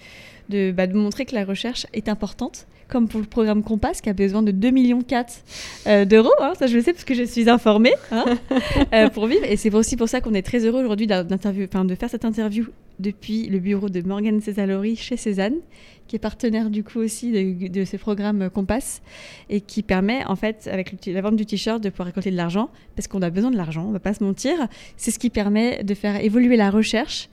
de, 0.50 0.72
bah, 0.72 0.88
de 0.88 0.94
montrer 0.94 1.26
que 1.26 1.36
la 1.36 1.44
recherche 1.44 1.86
est 1.94 2.08
importante 2.08 2.68
comme 2.88 3.08
pour 3.08 3.20
le 3.20 3.26
programme 3.26 3.64
Compass 3.64 4.02
qui 4.02 4.10
a 4.10 4.14
besoin 4.14 4.42
de 4.42 4.52
2,4 4.52 4.72
millions 4.72 5.04
euh, 5.88 6.06
d'euros. 6.06 6.34
Hein, 6.40 6.54
ça, 6.58 6.68
je 6.68 6.76
le 6.76 6.82
sais 6.82 6.94
parce 6.94 7.06
que 7.06 7.14
je 7.14 7.24
suis 7.24 7.50
informée 7.50 7.94
hein, 8.12 8.26
euh, 8.94 9.10
pour 9.10 9.28
vivre. 9.28 9.46
Et 9.46 9.58
c'est 9.58 9.74
aussi 9.74 9.98
pour 9.98 10.10
ça 10.10 10.22
qu'on 10.22 10.34
est 10.34 10.42
très 10.42 10.66
heureux 10.66 10.84
aujourd'hui 10.84 11.08
de 11.08 11.96
faire 11.96 12.10
cette 12.10 12.26
interview 12.26 12.66
depuis 13.00 13.48
le 13.48 13.60
bureau 13.60 13.90
de 13.90 14.02
Morgane 14.02 14.40
Césalori 14.40 14.96
chez 14.96 15.18
Cézanne, 15.18 15.56
qui 16.08 16.16
est 16.16 16.20
partenaire 16.20 16.70
du 16.70 16.84
coup 16.84 17.00
aussi 17.00 17.32
de, 17.32 17.86
ce 17.86 17.98
programme 17.98 18.50
Compass 18.50 19.02
et 19.50 19.62
qui 19.62 19.82
permet 19.82 20.24
en 20.26 20.36
fait 20.36 20.70
avec 20.72 20.94
la 21.08 21.22
vente 21.22 21.36
du 21.36 21.46
t-shirt 21.46 21.82
de 21.82 21.90
pouvoir 21.90 22.08
récolter 22.08 22.32
de 22.32 22.38
l'argent 22.38 22.70
parce 22.96 23.08
qu'on 23.08 23.22
a 23.22 23.30
besoin 23.30 23.52
de 23.52 23.58
l'argent, 23.58 23.86
on 23.88 23.92
va 23.92 24.00
pas 24.00 24.14
se 24.14 24.24
mentir. 24.24 24.56
C'est 24.98 25.12
ce 25.12 25.20
qui 25.20 25.30
permet 25.30 25.84
de 25.84 25.94
faire 25.94 26.24
évoluer 26.24 26.56
la 26.56 26.70
recherche 26.70 27.30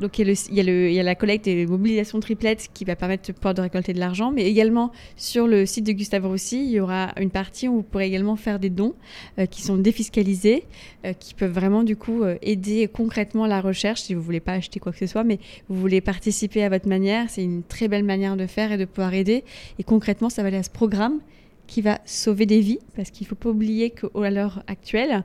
donc 0.00 0.18
il 0.18 0.28
y, 0.28 1.00
a 1.00 1.02
la 1.02 1.14
collecte 1.14 1.46
et 1.46 1.66
mobilisation 1.66 2.18
triplette 2.20 2.68
qui 2.74 2.84
va 2.84 2.96
permettre 2.96 3.32
de 3.32 3.60
récolter 3.60 3.92
de 3.92 4.00
l'argent, 4.00 4.32
mais 4.32 4.44
également 4.44 4.90
sur 5.16 5.46
le 5.46 5.66
site 5.66 5.86
de 5.86 5.92
Gustave 5.92 6.26
Roussy, 6.26 6.64
il 6.64 6.70
y 6.70 6.80
aura 6.80 7.12
une 7.18 7.30
partie 7.30 7.68
où 7.68 7.76
vous 7.76 7.82
pourrez 7.82 8.06
également 8.06 8.36
faire 8.36 8.58
des 8.58 8.70
dons 8.70 8.94
euh, 9.38 9.46
qui 9.46 9.62
sont 9.62 9.76
défiscalisés, 9.76 10.64
euh, 11.04 11.12
qui 11.12 11.34
peuvent 11.34 11.52
vraiment 11.52 11.84
du 11.84 11.96
coup 11.96 12.22
euh, 12.22 12.36
aider 12.42 12.88
concrètement 12.88 13.46
la 13.46 13.60
recherche 13.60 14.02
si 14.02 14.14
vous 14.14 14.22
voulez 14.22 14.40
pas 14.40 14.52
acheter 14.52 14.80
quoi 14.80 14.92
que 14.92 14.98
ce 14.98 15.06
soit, 15.06 15.24
mais 15.24 15.38
vous 15.68 15.80
voulez 15.80 16.00
participer 16.00 16.64
à 16.64 16.68
votre 16.68 16.88
manière, 16.88 17.30
c'est 17.30 17.44
une 17.44 17.62
très 17.62 17.88
belle 17.88 18.04
manière 18.04 18.36
de 18.36 18.46
faire 18.46 18.72
et 18.72 18.76
de 18.76 18.84
pouvoir 18.84 19.14
aider. 19.14 19.44
Et 19.78 19.84
concrètement, 19.84 20.28
ça 20.28 20.42
va 20.42 20.48
aller 20.48 20.56
à 20.56 20.62
ce 20.62 20.70
programme 20.70 21.20
qui 21.66 21.80
va 21.80 22.00
sauver 22.04 22.46
des 22.46 22.60
vies, 22.60 22.78
parce 22.96 23.10
qu'il 23.10 23.24
ne 23.24 23.28
faut 23.28 23.34
pas 23.34 23.50
oublier 23.50 23.90
qu'à 23.90 24.30
l'heure 24.30 24.62
actuelle, 24.66 25.24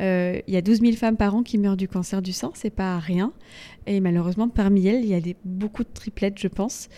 euh, 0.00 0.40
il 0.46 0.54
y 0.54 0.56
a 0.56 0.62
12 0.62 0.80
000 0.80 0.92
femmes 0.92 1.16
par 1.16 1.34
an 1.34 1.42
qui 1.42 1.58
meurent 1.58 1.76
du 1.76 1.88
cancer 1.88 2.22
du 2.22 2.32
sein, 2.32 2.52
c'est 2.54 2.70
pas 2.70 2.98
rien. 2.98 3.32
Et 3.86 4.00
malheureusement, 4.00 4.48
parmi 4.48 4.86
elles, 4.86 5.04
il 5.04 5.10
y 5.10 5.14
a 5.14 5.34
beaucoup 5.44 5.82
de 5.82 5.88
triplettes, 5.92 6.38
je 6.38 6.48
pense. 6.48 6.88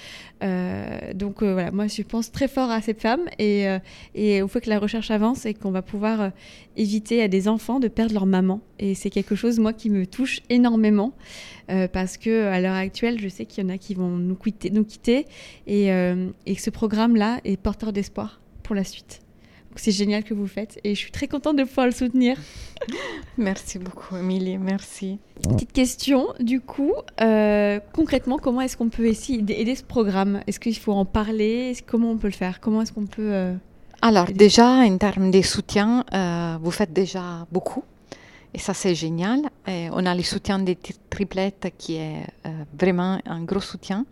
Euh, 0.43 1.13
donc 1.15 1.43
euh, 1.43 1.53
voilà, 1.53 1.71
moi 1.71 1.87
je 1.87 2.03
pense 2.03 2.31
très 2.31 2.49
fort 2.49 2.71
à 2.71 2.81
ces 2.81 2.95
femmes 2.95 3.25
et, 3.39 3.67
et 4.15 4.43
au 4.43 4.49
fait 4.49 4.61
que 4.61 4.69
la 4.69 4.79
recherche 4.79 5.11
avance 5.11 5.47
et 5.47 5.55
qu'on 5.55 5.71
va 5.71 5.83
pouvoir 5.83 6.33
éviter 6.77 7.23
à 7.23 7.29
des 7.29 7.49
enfants 7.49 7.81
de 7.81 7.89
perdre 7.89 8.15
leur 8.15 8.27
maman. 8.27 8.61
Et 8.79 8.95
c'est 8.95 9.11
quelque 9.11 9.35
chose, 9.35 9.59
moi, 9.59 9.73
qui 9.73 9.91
me 9.91 10.07
touche 10.07 10.41
énormément 10.51 11.13
parce 11.93 12.19
que 12.19 12.47
à 12.47 12.61
l'heure 12.61 12.75
actuelle, 12.75 13.19
je 13.19 13.29
sais 13.29 13.47
qu'il 13.47 13.65
y 13.65 13.67
en 13.67 13.71
a 13.71 13.79
qui 13.79 13.95
vont 13.95 14.11
nous 14.19 14.37
quitter, 14.37 15.27
et, 15.67 15.87
et 15.87 16.55
ce 16.57 16.71
programme-là 16.71 17.41
est 17.45 17.57
porteur 17.57 17.93
d'espoir 17.93 18.42
pour 18.73 18.77
la 18.79 18.85
suite. 18.85 19.21
C'est 19.77 19.93
génial 19.93 20.25
que 20.25 20.33
vous 20.33 20.47
faites 20.47 20.81
et 20.83 20.95
je 20.95 20.99
suis 20.99 21.11
très 21.11 21.29
contente 21.29 21.57
de 21.57 21.65
pouvoir 21.65 21.85
le 21.85 21.93
soutenir. 21.93 22.39
Merci 23.37 23.79
beaucoup, 23.79 24.17
Émilie. 24.17 24.57
Merci. 24.57 25.19
Petite 25.43 25.73
question, 25.73 26.29
du 26.41 26.63
coup, 26.63 26.95
euh, 27.21 27.81
concrètement, 27.93 28.39
comment 28.39 28.63
est-ce 28.63 28.79
qu'on 28.79 28.89
peut 28.89 29.05
essayer 29.05 29.43
d'aider 29.43 29.75
ce 29.75 29.85
programme? 29.85 30.41
Est-ce 30.47 30.59
qu'il 30.59 30.79
faut 30.79 30.95
en 30.95 31.05
parler? 31.05 31.77
Comment 31.87 32.13
on 32.13 32.17
peut 32.17 32.29
le 32.29 32.33
faire? 32.33 32.61
Comment 32.61 32.81
est-ce 32.81 32.95
qu'on 32.95 33.05
peut. 33.05 33.31
Euh, 33.31 33.55
Alors, 34.01 34.25
déjà, 34.33 34.69
en 34.69 34.97
termes 34.97 35.31
de 35.31 35.43
soutien, 35.43 36.07
euh, 36.15 36.57
vous 36.63 36.71
faites 36.71 36.95
déjà 36.95 37.47
beaucoup. 37.53 37.85
Et 38.55 38.59
ça, 38.59 38.73
c'est 38.73 38.95
génial. 38.95 39.41
on 39.67 40.07
a 40.07 40.15
le 40.15 40.23
soutien 40.23 40.59
des 40.61 40.79
triplettes 41.11 41.75
qui 41.77 41.97
est 41.97 42.25
vraiment 42.79 43.21
un 43.27 43.43
gros 43.43 43.61
soutien. 43.61 44.07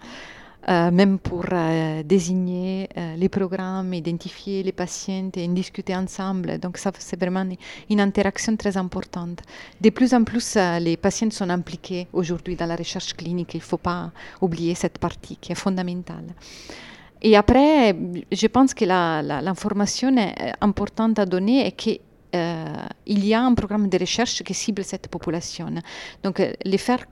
Euh, 0.68 0.90
même 0.90 1.18
pour 1.18 1.46
euh, 1.50 2.02
désigner 2.02 2.86
euh, 2.96 3.16
les 3.16 3.30
programmes, 3.30 3.94
identifier 3.94 4.62
les 4.62 4.72
patients 4.72 5.30
et 5.34 5.46
en 5.48 5.52
discuter 5.52 5.96
ensemble. 5.96 6.58
Donc 6.58 6.76
ça, 6.76 6.92
c'est 6.98 7.18
vraiment 7.18 7.46
une 7.88 8.00
interaction 8.00 8.54
très 8.56 8.76
importante. 8.76 9.40
De 9.80 9.88
plus 9.88 10.12
en 10.12 10.22
plus, 10.22 10.58
les 10.80 10.98
patients 10.98 11.30
sont 11.30 11.48
impliqués 11.48 12.08
aujourd'hui 12.12 12.56
dans 12.56 12.66
la 12.66 12.76
recherche 12.76 13.14
clinique. 13.14 13.54
Il 13.54 13.58
ne 13.58 13.62
faut 13.62 13.78
pas 13.78 14.10
oublier 14.42 14.74
cette 14.74 14.98
partie 14.98 15.36
qui 15.36 15.52
est 15.52 15.54
fondamentale. 15.54 16.26
Et 17.22 17.36
après, 17.36 17.96
je 18.30 18.46
pense 18.46 18.74
que 18.74 18.84
l'information 18.84 20.14
importante 20.60 21.18
à 21.18 21.26
donner 21.26 21.66
est 21.66 21.72
qu'il 21.72 22.00
il 22.32 23.26
y 23.26 23.34
a 23.34 23.42
un 23.42 23.54
programme 23.54 23.88
de 23.88 23.98
recherche 23.98 24.42
qui 24.42 24.54
cible 24.54 24.84
cette 24.84 25.08
population. 25.08 25.66
Donc, 26.22 26.40
les 26.64 26.78
faire 26.78 27.04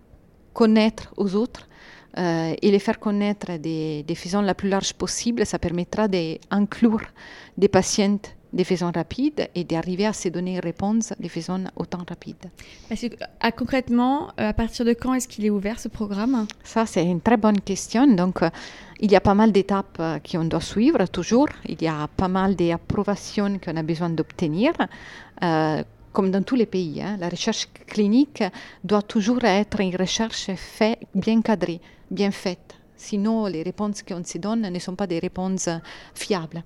connaître 0.53 1.13
aux 1.17 1.35
autres 1.35 1.68
euh, 2.17 2.55
et 2.61 2.71
les 2.71 2.79
faire 2.79 2.99
connaître 2.99 3.59
des, 3.59 4.03
des 4.03 4.15
faisons 4.15 4.41
la 4.41 4.55
plus 4.55 4.69
large 4.69 4.95
possible, 4.95 5.45
ça 5.45 5.59
permettra 5.59 6.09
d'inclure 6.09 7.03
des 7.57 7.69
patients 7.69 8.19
de 8.51 8.65
façon 8.65 8.91
rapide 8.95 9.49
et 9.55 9.63
d'arriver 9.65 10.07
à 10.07 10.15
se 10.15 10.31
donner 10.31 10.55
une 10.55 10.61
réponse 10.61 11.13
de 11.21 11.29
façon 11.29 11.65
autant 11.77 12.05
rapide. 12.09 12.51
Parce 12.89 13.03
que, 13.03 13.09
à, 13.41 13.53
concrètement, 13.53 14.29
euh, 14.41 14.49
à 14.49 14.53
partir 14.55 14.87
de 14.87 14.95
quand 14.95 15.13
est-ce 15.13 15.29
qu'il 15.29 15.45
est 15.45 15.51
ouvert 15.51 15.79
ce 15.79 15.89
programme? 15.89 16.47
Ça, 16.65 16.87
c'est 16.87 17.05
une 17.05 17.21
très 17.21 17.37
bonne 17.37 17.61
question. 17.61 18.07
Donc, 18.07 18.43
euh, 18.43 18.49
il 19.01 19.13
y 19.13 19.17
a 19.17 19.21
pas 19.21 19.35
mal 19.35 19.53
d'étapes 19.53 20.01
qu'on 20.29 20.45
doit 20.45 20.63
suivre 20.63 21.05
toujours. 21.07 21.49
Il 21.67 21.81
y 21.83 21.89
a 21.89 22.09
pas 22.17 22.29
mal 22.29 22.57
d'approbations 22.57 23.59
qu'on 23.59 23.77
a 23.77 23.83
besoin 23.83 24.09
d'obtenir 24.09 24.73
comme 26.13 26.33
dans 26.33 26.43
tous 26.43 26.57
les 26.57 26.67
pays, 26.67 27.01
hein, 27.01 27.17
la 27.21 27.29
recherche 27.29 27.69
clinique 27.87 28.43
doit 28.83 29.03
toujours 29.03 29.45
être 29.45 29.81
une 29.81 29.95
recherche 29.95 30.51
fait, 30.57 30.99
bien 31.15 31.41
cadrée, 31.43 31.81
bien 32.11 32.31
faite. 32.31 32.75
Sinon, 32.97 33.47
les 33.47 33.63
réponses 33.63 34.03
qu'on 34.03 34.25
se 34.25 34.39
donne 34.39 34.63
ne 34.63 34.79
sont 34.81 34.97
pas 34.97 35.07
des 35.07 35.21
réponses 35.21 35.69
fiables. 36.15 36.65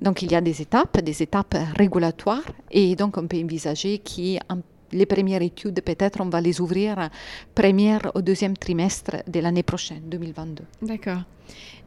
Donc, 0.00 0.22
il 0.22 0.32
y 0.32 0.34
a 0.34 0.40
des 0.40 0.60
étapes, 0.60 1.00
des 1.00 1.22
étapes 1.22 1.56
régulatoires, 1.76 2.42
et 2.70 2.96
donc 2.96 3.16
on 3.16 3.28
peut 3.28 3.40
envisager 3.40 4.00
qu'en 4.00 4.58
les 4.92 5.06
premières 5.06 5.42
études, 5.42 5.80
peut-être, 5.82 6.20
on 6.20 6.28
va 6.28 6.40
les 6.40 6.60
ouvrir 6.60 7.10
premier 7.54 7.98
au 8.14 8.22
deuxième 8.22 8.56
trimestre 8.56 9.16
de 9.26 9.40
l'année 9.40 9.62
prochaine, 9.62 10.02
2022. 10.06 10.64
D'accord. 10.82 11.22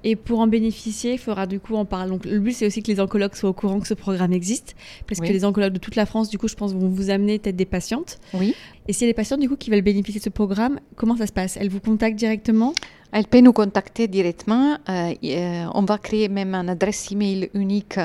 Et 0.04 0.16
pour 0.16 0.40
en 0.40 0.46
bénéficier, 0.46 1.14
il 1.14 1.18
faudra 1.18 1.48
du 1.48 1.60
coup 1.60 1.76
en 1.76 1.84
parler. 1.84 2.12
Donc, 2.12 2.26
le 2.26 2.40
but, 2.40 2.52
c'est 2.52 2.68
aussi 2.68 2.84
que 2.84 2.92
les 2.92 3.00
oncologues 3.00 3.34
soient 3.34 3.50
au 3.50 3.54
courant 3.54 3.80
que 3.80 3.88
ce 3.88 3.96
programme 3.96 4.34
existe, 4.34 4.76
parce 5.08 5.20
que 5.20 5.26
les 5.26 5.44
oncologues 5.44 5.74
de 5.74 5.80
toute 5.80 5.96
la 5.96 6.06
France, 6.06 6.30
du 6.30 6.38
coup, 6.38 6.48
je 6.48 6.54
pense, 6.54 6.74
vont 6.74 6.90
vous 6.90 7.10
amener 7.10 7.40
peut-être 7.40 7.56
des 7.56 7.66
patientes. 7.66 8.20
Oui. 8.36 8.54
Et 8.88 8.94
si 8.94 9.06
des 9.06 9.16
patientes, 9.16 9.40
du 9.40 9.50
coup, 9.50 9.56
qui 9.56 9.72
veulent 9.72 9.82
bénéficier 9.82 10.20
de 10.20 10.24
ce 10.24 10.30
programme, 10.30 10.80
comment 10.96 11.18
ça 11.18 11.26
se 11.26 11.34
passe? 11.34 11.58
Elles 11.58 11.70
vous 11.70 11.80
contactent 11.80 12.18
directement? 12.18 12.74
Elles 13.12 13.26
peuvent 13.26 13.42
nous 13.42 13.54
contacter 13.54 14.08
directement. 14.08 14.78
Euh, 14.90 15.14
euh, 15.24 15.66
on 15.74 15.82
va 15.84 15.98
créer 15.98 16.30
même 16.30 16.54
une 16.54 16.70
adresse 16.70 17.12
email 17.12 17.50
unique 17.56 17.98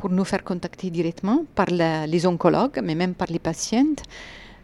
pour 0.00 0.08
nous 0.08 0.24
faire 0.24 0.42
contacter 0.42 0.88
directement 0.88 1.44
par 1.54 1.66
les 2.12 2.26
oncologues, 2.26 2.80
mais 2.82 2.94
même 2.94 3.14
par 3.14 3.28
les 3.28 3.38
patientes. 3.38 4.02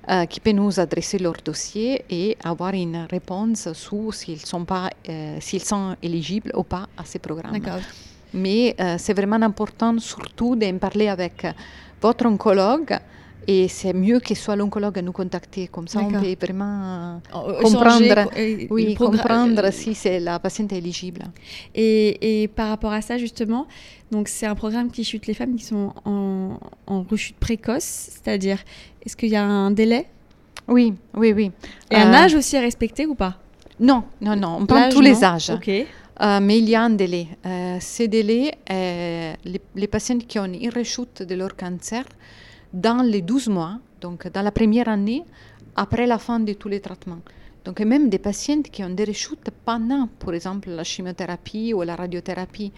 Euh, 0.09 0.25
qui 0.25 0.38
peuvent 0.38 0.55
nous 0.55 0.79
adresser 0.79 1.18
leur 1.18 1.38
dossier 1.44 2.05
et 2.09 2.37
avoir 2.44 2.72
une 2.75 3.09
réponse 3.11 3.72
sur 3.72 4.14
s'ils 4.14 4.38
sont, 4.53 4.64
pas, 4.64 4.88
euh, 5.09 5.38
s'ils 5.40 5.64
sont 5.64 5.96
éligibles 6.01 6.53
ou 6.55 6.62
pas 6.62 6.87
à 6.96 7.05
ces 7.05 7.18
programmes. 7.18 7.59
Mais 8.33 8.77
euh, 8.79 8.94
c'est 8.99 9.14
vraiment 9.14 9.42
important 9.42 9.99
surtout 9.99 10.55
d'en 10.55 10.79
parler 10.79 11.09
avec 11.09 11.44
votre 12.01 12.25
oncologue 12.25 12.96
et 13.46 13.68
c'est 13.68 13.92
mieux 13.92 14.20
que 14.20 14.35
soit 14.35 14.56
l'oncologue 14.56 14.98
à 14.98 15.02
nous 15.02 15.12
contacter. 15.12 15.68
Comme 15.68 15.88
ça, 15.88 16.00
on 16.00 16.11
peut 16.11 16.37
vraiment 16.40 17.20
comprendre, 17.62 18.30
oui, 18.70 18.94
comprendre 18.94 19.72
si 19.72 19.94
c'est 19.94 20.18
la 20.20 20.38
patiente 20.38 20.72
éligible. 20.72 21.22
Et, 21.74 22.42
et, 22.42 22.48
par 22.48 22.68
rapport 22.68 22.92
à 22.92 23.00
ça, 23.00 23.18
justement, 23.18 23.66
donc 24.11 24.28
c'est 24.28 24.46
un 24.46 24.54
programme 24.54 24.90
qui 24.90 25.04
chute 25.04 25.26
les 25.26 25.35
femmes 25.35 25.56
qui 25.56 25.64
sont 25.64 25.92
en, 26.04 26.59
en 26.87 27.02
rechute 27.02 27.37
précoce, 27.37 27.82
c'est-à-dire, 28.11 28.59
est-ce 29.04 29.16
qu'il 29.16 29.30
y 29.30 29.37
a 29.37 29.44
un 29.44 29.70
délai? 29.70 30.06
Oui, 30.68 30.94
oui, 31.14 31.32
oui. 31.32 31.52
Et 31.90 31.96
un 31.96 32.12
euh, 32.12 32.16
âge 32.16 32.35
aussi 32.35 32.56
à 32.56 32.61
respecter 32.61 33.06
ou 33.06 33.14
pas? 33.14 33.37
Non, 33.78 34.04
non, 34.20 34.35
non, 34.35 34.59
on 34.61 34.66
prend 34.66 34.88
tous 34.88 35.00
les 35.00 35.22
âges. 35.22 35.52
Euh, 36.18 36.40
mais 36.40 36.59
il 36.59 36.68
y 36.68 36.74
a 36.74 36.82
un 36.82 36.90
délai. 36.90 37.28
Euh, 37.44 37.78
ce 37.78 38.04
délai, 38.04 38.52
les, 38.68 39.61
les 39.74 39.87
patientes 39.87 40.26
qui 40.26 40.38
ont 40.38 40.46
une 40.46 40.70
rechute 40.70 41.22
de 41.22 41.35
leur 41.35 41.54
cancer, 41.54 42.04
dans 42.72 43.02
les 43.02 43.22
12 43.22 43.48
mois, 43.48 43.79
donc 44.00 44.29
dans 44.29 44.42
la 44.42 44.52
première 44.52 44.88
année, 44.88 45.24
après 45.76 46.07
la 46.07 46.18
fin 46.18 46.40
de 46.40 46.52
tous 46.52 46.68
les 46.68 46.81
traitements. 46.81 47.20
Donc 47.64 47.81
même 47.81 48.09
des 48.09 48.18
patients 48.18 48.62
qui 48.62 48.85
ont 48.85 48.90
des 48.90 49.05
rechutes 49.05 49.50
pendant, 49.64 50.07
par 50.07 50.35
exemple, 50.35 50.70
la 50.70 50.85
chimiothérapie 50.85 51.74
ou 51.74 51.83
la 51.83 51.96
radiothérapie. 51.96 52.72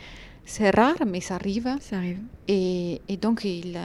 C'est 0.44 0.70
rare, 0.70 1.04
mais 1.06 1.20
ça 1.20 1.34
arrive. 1.34 1.68
Ça 1.80 1.98
arrive. 1.98 2.20
Et, 2.48 3.02
et 3.06 3.18
donc, 3.18 3.44
il, 3.44 3.76
euh, 3.76 3.84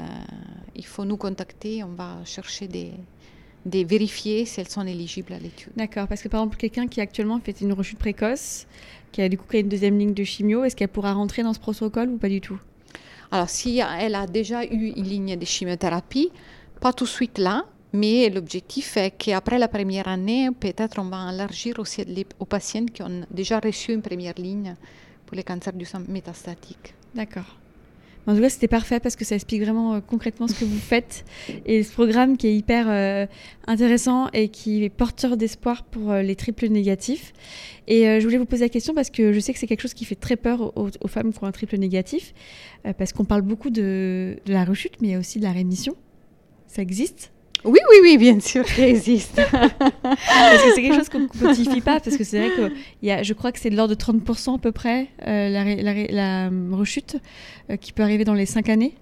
il, 0.75 0.85
faut 0.85 1.03
nous 1.03 1.17
contacter. 1.17 1.83
On 1.83 1.89
va 1.89 2.23
chercher 2.23 2.69
des, 2.69 2.91
des 3.65 3.83
vérifier 3.83 4.45
si 4.45 4.61
elles 4.61 4.69
sont 4.69 4.87
éligibles 4.87 5.33
à 5.33 5.39
l'étude. 5.39 5.73
D'accord, 5.75 6.07
parce 6.07 6.21
que 6.21 6.29
par 6.29 6.41
exemple, 6.41 6.55
quelqu'un 6.55 6.87
qui 6.87 7.01
actuellement 7.01 7.39
fait 7.41 7.59
une 7.59 7.73
rechute 7.73 7.99
précoce, 7.99 8.65
qui 9.11 9.21
a 9.21 9.27
du 9.27 9.37
coup 9.37 9.45
créé 9.45 9.59
une 9.59 9.67
deuxième 9.67 9.99
ligne 9.99 10.13
de 10.13 10.23
chimio, 10.23 10.63
est-ce 10.63 10.77
qu'elle 10.77 10.87
pourra 10.87 11.11
rentrer 11.11 11.43
dans 11.43 11.53
ce 11.53 11.59
protocole 11.59 12.09
ou 12.09 12.17
pas 12.17 12.29
du 12.29 12.39
tout? 12.39 12.59
Alors, 13.33 13.49
si 13.49 13.79
elle 13.79 14.13
a 14.13 14.27
déjà 14.27 14.63
eu 14.63 14.93
une 14.95 15.05
ligne 15.05 15.35
de 15.35 15.43
chimiothérapie, 15.43 16.29
pas 16.79 16.93
tout 16.93 17.05
de 17.05 17.09
suite 17.09 17.39
là, 17.39 17.65
mais 17.91 18.29
l'objectif 18.29 18.95
est 18.95 19.09
qu'après 19.09 19.57
la 19.57 19.67
première 19.67 20.07
année, 20.07 20.51
peut-être 20.51 20.99
on 20.99 21.05
va 21.05 21.33
élargir 21.33 21.79
aussi 21.79 22.05
aux 22.37 22.45
patients 22.45 22.85
qui 22.85 23.01
ont 23.01 23.25
déjà 23.31 23.59
reçu 23.59 23.91
une 23.91 24.03
première 24.03 24.35
ligne 24.37 24.75
pour 25.25 25.35
les 25.35 25.41
cancers 25.41 25.73
du 25.73 25.83
sang 25.83 26.03
métastatique. 26.07 26.93
D'accord. 27.15 27.57
En 28.25 28.35
tout 28.35 28.41
cas, 28.41 28.49
c'était 28.49 28.69
parfait 28.69 28.99
parce 28.99 29.15
que 29.15 29.25
ça 29.25 29.35
explique 29.35 29.61
vraiment 29.61 29.95
euh, 29.95 29.99
concrètement 29.99 30.47
ce 30.47 30.53
que 30.53 30.65
vous 30.65 30.79
faites 30.79 31.25
et 31.65 31.83
ce 31.83 31.91
programme 31.91 32.37
qui 32.37 32.47
est 32.47 32.55
hyper 32.55 32.85
euh, 32.89 33.25
intéressant 33.67 34.29
et 34.31 34.47
qui 34.47 34.83
est 34.83 34.89
porteur 34.89 35.35
d'espoir 35.35 35.83
pour 35.83 36.11
euh, 36.11 36.21
les 36.21 36.35
triples 36.35 36.67
négatifs. 36.67 37.33
Et 37.87 38.03
je 38.21 38.23
voulais 38.23 38.37
vous 38.37 38.45
poser 38.45 38.63
la 38.63 38.69
question 38.69 38.93
parce 38.93 39.09
que 39.09 39.33
je 39.33 39.39
sais 39.41 39.51
que 39.51 39.59
c'est 39.59 39.67
quelque 39.67 39.81
chose 39.81 39.93
qui 39.93 40.05
fait 40.05 40.15
très 40.15 40.37
peur 40.37 40.71
aux, 40.77 41.07
femmes 41.09 41.33
qui 41.33 41.43
ont 41.43 41.47
un 41.47 41.51
triple 41.51 41.77
négatif 41.77 42.33
parce 42.97 43.11
qu'on 43.11 43.25
parle 43.25 43.41
beaucoup 43.41 43.69
de, 43.69 44.37
de 44.45 44.53
la 44.53 44.63
rechute, 44.63 44.93
mais 45.01 45.09
il 45.09 45.11
y 45.11 45.15
a 45.15 45.19
aussi 45.19 45.37
de 45.37 45.43
la 45.43 45.51
rémission. 45.51 45.97
Ça 46.67 46.81
existe 46.81 47.32
oui, 47.65 47.79
oui, 47.89 47.97
oui, 48.01 48.17
bien 48.17 48.39
sûr, 48.39 48.67
ça 48.75 48.87
existe. 48.87 49.35
parce 49.35 50.63
que 50.63 50.73
c'est 50.75 50.81
quelque 50.81 50.95
chose 50.95 51.09
qu'on 51.09 51.19
ne 51.19 51.27
quantifie 51.27 51.81
pas, 51.81 51.99
parce 51.99 52.17
que 52.17 52.23
c'est 52.23 52.39
vrai 52.39 52.49
que 52.55 52.73
y 53.01 53.11
a, 53.11 53.23
je 53.23 53.33
crois 53.33 53.51
que 53.51 53.59
c'est 53.59 53.69
de 53.69 53.75
l'ordre 53.75 53.95
de 53.95 53.99
30% 53.99 54.55
à 54.55 54.57
peu 54.59 54.71
près 54.71 55.07
euh, 55.27 55.49
la, 55.49 55.63
la, 55.75 55.93
la, 55.93 56.49
rechute 56.71 57.17
euh, 57.69 57.77
qui 57.77 57.93
peut 57.93 58.03
arriver 58.03 58.25
dans 58.25 58.33
les 58.33 58.45
5 58.45 58.69
années. 58.69 58.93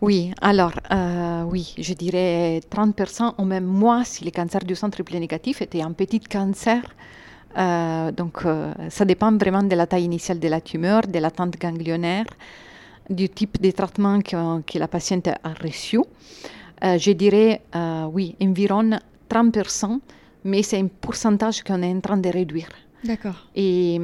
Oui, 0.00 0.32
alors, 0.40 0.72
euh, 0.90 1.44
oui, 1.44 1.74
je 1.78 1.94
dirais 1.94 2.60
30% 2.70 3.34
ou 3.38 3.44
même 3.44 3.64
moins 3.64 4.04
si 4.04 4.24
le 4.24 4.30
cancer 4.30 4.60
du 4.64 4.74
sang 4.74 4.90
triple 4.90 5.14
négatif 5.14 5.62
était 5.62 5.82
un 5.82 5.92
petit 5.92 6.20
cancer 6.20 6.82
donc, 8.16 8.44
ça 8.88 9.04
dépend 9.04 9.30
vraiment 9.36 9.62
de 9.62 9.76
la 9.76 9.86
taille 9.86 10.04
initiale 10.04 10.38
de 10.38 10.48
la 10.48 10.62
tumeur, 10.62 11.02
de 11.02 11.18
l'attente 11.18 11.58
ganglionnaire, 11.60 12.24
du 13.10 13.28
type 13.28 13.60
de 13.60 13.70
traitement 13.70 14.20
que, 14.22 14.78
la 14.78 14.88
patiente 14.88 15.28
a 15.28 15.52
reçu. 15.62 15.98
Je 16.82 17.12
dirais, 17.12 17.62
oui, 18.12 18.36
environ 18.42 18.98
30%, 19.30 20.00
mais 20.44 20.62
c'est 20.62 20.78
un 20.78 20.88
pourcentage 20.88 21.62
qu'on 21.62 21.82
est 21.82 21.92
en 21.92 22.00
train 22.00 22.16
de 22.16 22.28
réduire. 22.28 22.68
D'accord. 23.04 23.48
Et, 23.54 23.96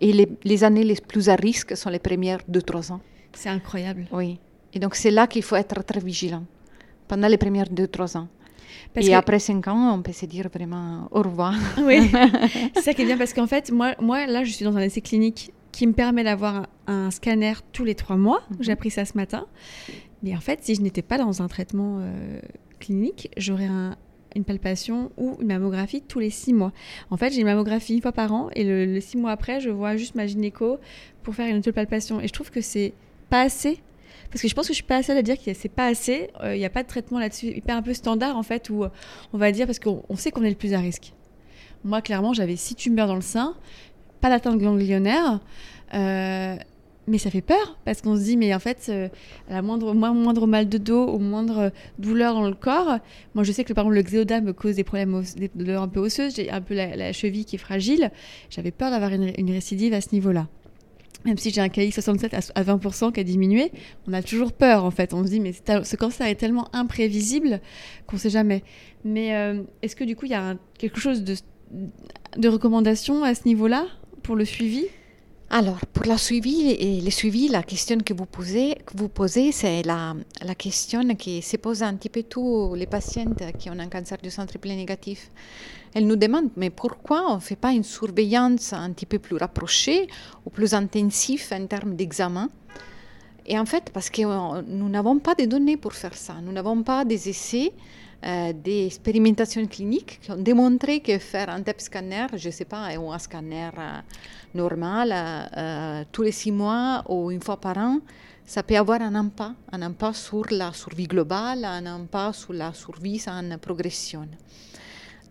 et 0.00 0.26
les, 0.44 0.64
années 0.64 0.84
les 0.84 0.96
plus 0.96 1.28
à 1.28 1.36
risque 1.36 1.76
sont 1.76 1.90
les 1.90 1.98
premières 1.98 2.40
de 2.48 2.60
3 2.60 2.92
ans. 2.92 3.00
C'est 3.32 3.48
incroyable. 3.48 4.06
Oui. 4.12 4.38
Et 4.74 4.78
donc, 4.78 4.94
c'est 4.94 5.10
là 5.10 5.26
qu'il 5.26 5.42
faut 5.42 5.56
être 5.56 5.84
très 5.84 6.00
vigilant, 6.00 6.44
pendant 7.08 7.28
les 7.28 7.38
premières 7.38 7.68
2-3 7.68 8.18
ans. 8.18 8.28
et 8.96 9.14
après 9.14 9.38
5 9.38 9.68
ans, 9.68 9.94
on 9.94 10.02
peut 10.02 10.12
se 10.12 10.26
dire 10.26 10.48
vraiment 10.52 11.08
au 11.10 11.22
revoir. 11.22 11.54
Oui, 11.78 12.10
c'est 12.74 12.82
ça 12.82 12.94
qui 12.94 13.02
est 13.02 13.06
bien 13.06 13.18
parce 13.18 13.32
qu'en 13.32 13.46
fait, 13.46 13.70
moi, 13.70 13.94
moi, 14.00 14.26
là, 14.26 14.44
je 14.44 14.52
suis 14.52 14.64
dans 14.64 14.76
un 14.76 14.80
essai 14.80 15.00
clinique 15.00 15.52
qui 15.72 15.86
me 15.86 15.92
permet 15.92 16.24
d'avoir 16.24 16.66
un 16.86 17.10
scanner 17.10 17.54
tous 17.72 17.84
les 17.84 17.94
3 17.94 18.16
mois. 18.16 18.42
Mhm. 18.50 18.56
J'ai 18.60 18.72
appris 18.72 18.90
ça 18.90 19.04
ce 19.04 19.16
matin. 19.16 19.46
Mais 20.22 20.36
en 20.36 20.40
fait, 20.40 20.60
si 20.62 20.74
je 20.74 20.82
n'étais 20.82 21.02
pas 21.02 21.18
dans 21.18 21.42
un 21.42 21.48
traitement 21.48 21.98
euh, 22.00 22.40
clinique, 22.78 23.30
j'aurais 23.36 23.66
un, 23.66 23.96
une 24.34 24.44
palpation 24.44 25.10
ou 25.16 25.36
une 25.40 25.48
mammographie 25.48 26.02
tous 26.02 26.18
les 26.18 26.30
six 26.30 26.52
mois. 26.52 26.72
En 27.10 27.16
fait, 27.16 27.32
j'ai 27.32 27.40
une 27.40 27.46
mammographie 27.46 27.94
une 27.94 28.02
fois 28.02 28.12
par 28.12 28.32
an 28.32 28.50
et 28.54 28.64
le, 28.64 29.00
six 29.00 29.16
mois 29.16 29.30
après, 29.30 29.60
je 29.60 29.70
vois 29.70 29.96
juste 29.96 30.14
ma 30.14 30.26
gynéco 30.26 30.78
pour 31.22 31.34
faire 31.34 31.48
une 31.48 31.56
autre 31.56 31.70
palpation. 31.70 32.20
Et 32.20 32.28
je 32.28 32.32
trouve 32.32 32.50
que 32.50 32.60
c'est 32.60 32.92
pas 33.28 33.42
assez. 33.42 33.78
Parce 34.30 34.42
que 34.42 34.48
je 34.48 34.54
pense 34.54 34.66
que 34.66 34.72
je 34.72 34.76
suis 34.76 34.84
pas 34.84 35.02
seule 35.02 35.16
à 35.16 35.22
dire 35.22 35.36
que 35.42 35.52
c'est 35.54 35.68
pas 35.68 35.86
assez. 35.86 36.30
Il 36.44 36.58
n'y 36.58 36.64
a 36.64 36.70
pas 36.70 36.84
de 36.84 36.88
traitement 36.88 37.18
là-dessus 37.18 37.46
hyper 37.48 37.76
un 37.76 37.82
peu 37.82 37.94
standard 37.94 38.36
en 38.36 38.44
fait 38.44 38.70
où 38.70 38.84
on 39.32 39.38
va 39.38 39.50
dire 39.50 39.66
parce 39.66 39.80
qu'on 39.80 40.04
sait 40.16 40.30
qu'on 40.30 40.44
est 40.44 40.50
le 40.50 40.56
plus 40.56 40.72
à 40.72 40.78
risque. 40.78 41.14
Moi, 41.82 42.02
clairement, 42.02 42.32
j'avais 42.32 42.56
six 42.56 42.74
tumeurs 42.74 43.06
dans 43.06 43.14
le 43.16 43.22
sein, 43.22 43.56
pas 44.20 44.28
d'atteinte 44.28 44.58
ganglionnaire. 44.58 45.40
Euh, 45.94 46.56
mais 47.10 47.18
ça 47.18 47.30
fait 47.30 47.42
peur 47.42 47.78
parce 47.84 48.00
qu'on 48.00 48.16
se 48.16 48.22
dit, 48.22 48.36
mais 48.36 48.54
en 48.54 48.58
fait, 48.58 48.86
euh, 48.88 49.08
la 49.48 49.62
moindre, 49.62 49.92
moindre 49.94 50.46
mal 50.46 50.68
de 50.68 50.78
dos, 50.78 51.04
au 51.04 51.18
moindre 51.18 51.72
douleur 51.98 52.34
dans 52.34 52.48
le 52.48 52.54
corps, 52.54 52.98
moi 53.34 53.44
je 53.44 53.52
sais 53.52 53.64
que 53.64 53.72
par 53.72 53.84
exemple 53.84 53.96
le 53.96 54.02
xéoda 54.02 54.40
me 54.40 54.52
cause 54.52 54.76
des 54.76 54.84
problèmes, 54.84 55.22
des 55.36 55.50
douleurs 55.54 55.82
un 55.82 55.88
peu 55.88 56.00
osseuses, 56.00 56.36
j'ai 56.36 56.50
un 56.50 56.60
peu 56.60 56.74
la, 56.74 57.12
cheville 57.12 57.44
qui 57.44 57.56
est 57.56 57.58
fragile, 57.58 58.10
j'avais 58.48 58.70
peur 58.70 58.90
d'avoir 58.90 59.12
une, 59.12 59.50
récidive 59.50 59.92
à 59.92 60.00
ce 60.00 60.08
niveau-là. 60.12 60.46
Même 61.26 61.36
si 61.36 61.50
j'ai 61.50 61.60
un 61.60 61.66
KI67 61.66 62.52
à, 62.54 62.62
20% 62.62 63.12
qui 63.12 63.20
a 63.20 63.24
diminué, 63.24 63.72
on 64.06 64.12
a 64.12 64.22
toujours 64.22 64.52
peur 64.52 64.84
en 64.84 64.90
fait. 64.90 65.12
On 65.12 65.22
se 65.24 65.28
dit, 65.28 65.40
mais 65.40 65.52
ce 65.52 65.96
cancer 65.96 66.26
est 66.26 66.36
tellement 66.36 66.74
imprévisible 66.74 67.60
qu'on 68.06 68.16
ne 68.16 68.20
sait 68.20 68.30
jamais. 68.30 68.62
Mais 69.04 69.34
euh, 69.34 69.62
est-ce 69.82 69.96
que 69.96 70.04
du 70.04 70.16
coup, 70.16 70.26
il 70.26 70.30
y 70.30 70.34
a 70.34 70.54
quelque 70.78 70.98
chose 70.98 71.22
de, 71.22 71.34
de 72.38 72.48
recommandation 72.48 73.22
à 73.22 73.34
ce 73.34 73.46
niveau-là 73.46 73.86
pour 74.22 74.36
le 74.36 74.46
suivi? 74.46 74.86
Alors, 75.52 75.84
pour 75.92 76.06
la 76.06 76.16
suivi, 76.16 77.02
le 77.02 77.10
suivi, 77.10 77.48
la 77.48 77.64
question 77.64 77.98
que 77.98 78.14
vous 78.14 78.24
posez, 78.24 78.76
vous 78.94 79.08
posez 79.08 79.50
c'est 79.50 79.82
la, 79.82 80.14
question 80.56 81.02
qui 81.16 81.42
se 81.42 81.56
pose 81.56 81.82
un 81.82 81.94
petit 81.94 82.08
peu 82.08 82.22
tous 82.22 82.76
les 82.76 82.86
patientes 82.86 83.42
qui 83.58 83.68
ont 83.68 83.78
un 83.80 83.88
cancer 83.88 84.18
du 84.22 84.30
sang 84.30 84.46
triple 84.46 84.68
négatif. 84.68 85.28
Elles 85.92 86.06
nous 86.06 86.14
demandent, 86.14 86.50
mais 86.56 86.70
pourquoi 86.70 87.32
on 87.32 87.34
ne 87.34 87.40
fait 87.40 87.56
pas 87.56 87.72
une 87.72 87.82
surveillance 87.82 88.72
un 88.72 88.92
petit 88.92 89.06
peu 89.06 89.18
plus 89.18 89.36
rapprochée 89.38 90.06
ou 90.46 90.50
plus 90.50 90.72
intensive 90.72 91.44
en 91.50 91.66
termes 91.66 91.96
d'examen? 91.96 92.48
Et 93.44 93.58
en 93.58 93.66
fait, 93.66 93.90
parce 93.92 94.08
que 94.08 94.22
nous 94.22 94.88
n'avons 94.88 95.18
pas 95.18 95.34
de 95.34 95.46
données 95.46 95.76
pour 95.76 95.94
faire 95.94 96.14
ça, 96.14 96.34
nous 96.44 96.52
n'avons 96.52 96.84
pas 96.84 97.04
des 97.04 97.28
essais 97.28 97.72
euh, 98.22 98.52
des 98.52 98.84
expérimentations 98.84 99.66
cliniques 99.66 100.20
qui 100.20 100.30
ont 100.30 100.36
démontré 100.36 101.00
que 101.00 101.18
faire 101.18 101.48
un 101.48 101.62
TEP 101.62 101.80
scanner, 101.80 102.26
je 102.36 102.48
ne 102.48 102.52
sais 102.52 102.66
pas, 102.66 102.94
ou 102.98 103.10
un 103.10 103.18
scanner 103.18 103.70
euh, 103.78 104.00
normal 104.54 105.14
euh, 105.56 106.04
tous 106.12 106.22
les 106.24 106.32
six 106.32 106.52
mois 106.52 107.02
ou 107.08 107.30
une 107.30 107.40
fois 107.40 107.58
par 107.58 107.78
an, 107.78 108.00
ça 108.44 108.62
peut 108.62 108.76
avoir 108.76 109.00
un 109.00 109.14
impact, 109.14 109.54
un 109.72 109.80
impact 109.80 110.16
sur 110.16 110.44
la 110.50 110.70
survie 110.74 111.06
globale, 111.06 111.64
un 111.64 111.86
impact 111.86 112.34
sur 112.34 112.52
la 112.52 112.74
survie 112.74 113.24
en 113.26 113.56
progression. 113.56 114.28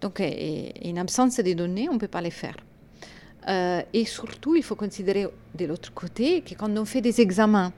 Donc, 0.01 0.19
en 0.19 0.97
absence 0.97 1.37
de 1.37 1.53
données, 1.53 1.89
on 1.89 1.93
ne 1.93 1.99
peut 1.99 2.07
pas 2.07 2.21
les 2.21 2.31
faire. 2.31 2.55
et 3.93 4.05
surtout, 4.05 4.55
il 4.55 4.63
faut 4.63 4.75
considérer 4.75 5.27
de 5.53 5.65
l'autre 5.65 5.93
côté 5.93 6.41
que 6.41 6.55
quand 6.55 6.75
on 6.75 6.85
fait 6.85 7.01
des 7.01 7.19
examens 7.19 7.71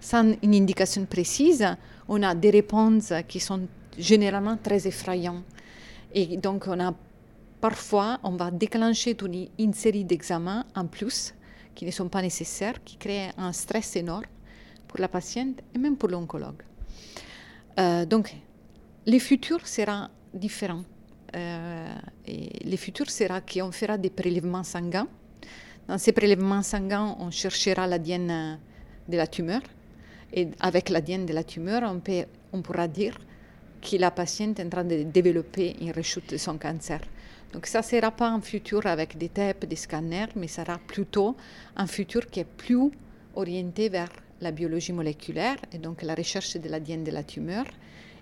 sans 0.00 0.34
une 0.42 0.54
indication 0.56 1.06
précise, 1.06 1.64
on 2.08 2.22
a 2.24 2.34
des 2.34 2.50
réponses 2.50 3.12
qui 3.28 3.38
sont 3.38 3.68
généralement 3.98 4.56
très 4.56 4.86
effrayant. 4.86 5.42
Et 6.14 6.36
donc, 6.36 6.66
on 6.66 6.78
a 6.80 6.94
parfois, 7.60 8.18
on 8.22 8.36
va 8.36 8.50
déclencher 8.50 9.16
une, 9.58 9.72
série 9.72 10.04
d'examens 10.04 10.66
en 10.74 10.86
plus 10.86 11.34
qui 11.74 11.86
ne 11.86 11.90
sont 11.90 12.08
pas 12.08 12.20
nécessaires, 12.20 12.82
qui 12.84 12.96
créent 12.96 13.30
un 13.38 13.52
stress 13.52 13.96
énorme 13.96 14.26
pour 14.88 15.00
la 15.00 15.08
patiente 15.08 15.60
et 15.74 15.78
même 15.78 15.96
pour 15.96 16.08
l'oncologue. 16.08 16.62
Euh, 17.78 18.04
donc, 18.04 18.34
le 19.06 19.18
futur 19.18 19.66
sera 19.66 20.10
différent. 20.34 20.84
Euh, 21.34 21.94
le 22.26 22.76
futur 22.76 23.08
sera 23.10 23.40
qu'on 23.40 23.72
fera 23.72 23.96
des 23.96 24.10
prélèvements 24.10 24.64
sanguins. 24.64 25.08
Dans 25.88 25.98
ces 25.98 26.12
prélèvements 26.12 26.62
sanguins, 26.62 27.16
on 27.18 27.30
cherchera 27.30 27.86
l'ADN 27.86 28.58
de 29.08 29.16
la 29.16 29.26
tumeur. 29.26 29.62
Et 30.34 30.48
avec 30.60 30.88
l'ADN 30.88 31.26
de 31.26 31.32
la 31.32 31.44
tumeur, 31.44 31.82
on, 31.84 32.00
peut, 32.00 32.24
on 32.52 32.60
pourra 32.60 32.88
dire 32.88 33.16
que 33.82 33.96
la 33.96 34.10
patiente 34.10 34.60
est 34.60 34.64
en 34.64 34.70
train 34.70 34.84
de 34.84 35.02
développer 35.02 35.76
une 35.80 35.90
rechute 35.90 36.30
de 36.30 36.36
son 36.36 36.56
cancer. 36.56 37.00
Donc 37.52 37.66
ça 37.66 37.80
ne 37.80 37.84
sera 37.84 38.10
pas 38.10 38.28
un 38.28 38.40
futur 38.40 38.86
avec 38.86 39.18
des 39.18 39.28
TEP, 39.28 39.66
des 39.66 39.76
scanners, 39.76 40.28
mais 40.36 40.48
ça 40.48 40.64
sera 40.64 40.78
plutôt 40.78 41.36
un 41.76 41.86
futur 41.86 42.26
qui 42.26 42.40
est 42.40 42.46
plus 42.46 42.90
orienté 43.34 43.88
vers 43.88 44.08
la 44.40 44.52
biologie 44.52 44.92
moléculaire 44.92 45.56
et 45.72 45.78
donc 45.78 46.02
la 46.02 46.14
recherche 46.14 46.56
de 46.56 46.68
l'ADN 46.68 47.04
de 47.04 47.10
la 47.10 47.22
tumeur. 47.22 47.64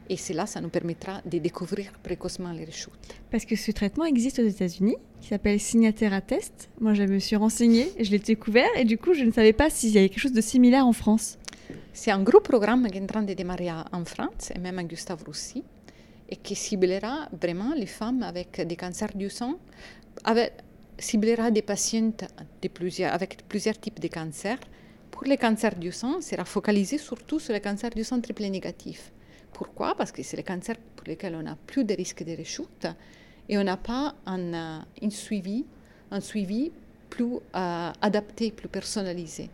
Et 0.08 0.16
cela, 0.16 0.44
ça 0.44 0.60
nous 0.60 0.70
permettra 0.70 1.22
de 1.24 1.38
découvrir 1.38 1.92
précocement 2.02 2.50
les 2.50 2.64
rechutes. 2.64 2.90
Parce 3.30 3.44
que 3.44 3.54
ce 3.54 3.70
traitement 3.70 4.04
existe 4.04 4.40
aux 4.40 4.46
États-Unis, 4.46 4.96
qui 5.20 5.28
s'appelle 5.28 5.60
Signatera 5.60 6.20
Test. 6.20 6.68
Moi, 6.80 6.94
je 6.94 7.04
me 7.04 7.20
suis 7.20 7.36
renseignée, 7.36 7.92
je 8.00 8.10
l'ai 8.10 8.18
découvert, 8.18 8.68
et 8.76 8.84
du 8.84 8.98
coup, 8.98 9.14
je 9.14 9.22
ne 9.22 9.30
savais 9.30 9.52
pas 9.52 9.70
s'il 9.70 9.90
y 9.90 9.98
avait 9.98 10.08
quelque 10.08 10.18
chose 10.18 10.32
de 10.32 10.40
similaire 10.40 10.84
en 10.84 10.92
France. 10.92 11.38
C'est 11.92 12.12
un 12.12 12.22
gros 12.22 12.40
programme 12.40 12.88
qui 12.88 12.98
est 12.98 13.02
en 13.02 13.06
train 13.06 13.22
de 13.22 13.34
démarrer 13.34 13.70
en 13.70 14.04
France 14.04 14.52
et 14.54 14.58
même 14.58 14.78
à 14.78 14.84
Gustave 14.84 15.24
Roussy 15.24 15.64
et 16.28 16.36
qui 16.36 16.54
ciblera 16.54 17.28
vraiment 17.32 17.74
les 17.74 17.86
femmes 17.86 18.22
avec 18.22 18.60
des 18.60 18.76
cancers 18.76 19.14
du 19.14 19.28
sang, 19.28 19.58
avec, 20.24 20.52
ciblera 20.98 21.50
des 21.50 21.62
patientes 21.62 22.24
avec 23.02 23.48
plusieurs 23.48 23.80
types 23.80 23.98
de 23.98 24.08
cancers. 24.08 24.60
Pour 25.10 25.24
les 25.24 25.36
cancers 25.36 25.74
du 25.74 25.90
sang, 25.90 26.20
sera 26.20 26.44
focalisé 26.44 26.96
surtout 26.96 27.40
sur 27.40 27.52
les 27.52 27.60
cancers 27.60 27.90
du 27.90 28.04
sang 28.04 28.20
triple 28.20 28.44
négatif. 28.44 29.12
Pourquoi? 29.52 29.96
Parce 29.96 30.12
que 30.12 30.22
c'est 30.22 30.36
les 30.36 30.44
cancers 30.44 30.76
pour 30.94 31.08
lesquels 31.08 31.34
on 31.34 31.46
a 31.46 31.56
plus 31.66 31.84
de 31.84 31.94
risques 31.94 32.22
de 32.22 32.36
rechute 32.36 32.86
et 33.48 33.58
on 33.58 33.64
n'a 33.64 33.76
pas 33.76 34.14
un, 34.26 34.84
un, 35.02 35.10
suivi, 35.10 35.66
un 36.12 36.20
suivi 36.20 36.70
plus 37.10 37.34
euh, 37.56 37.92
adapté, 38.00 38.52
plus 38.52 38.68
personnalisé. 38.68 39.50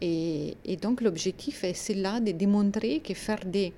Et, 0.00 0.76
donc 0.80 1.00
l'objectif 1.00 1.64
est 1.64 1.74
celui-là 1.74 2.20
de 2.20 2.32
démontrer 2.32 3.00
que 3.00 3.14
faire 3.14 3.44
des 3.44 3.72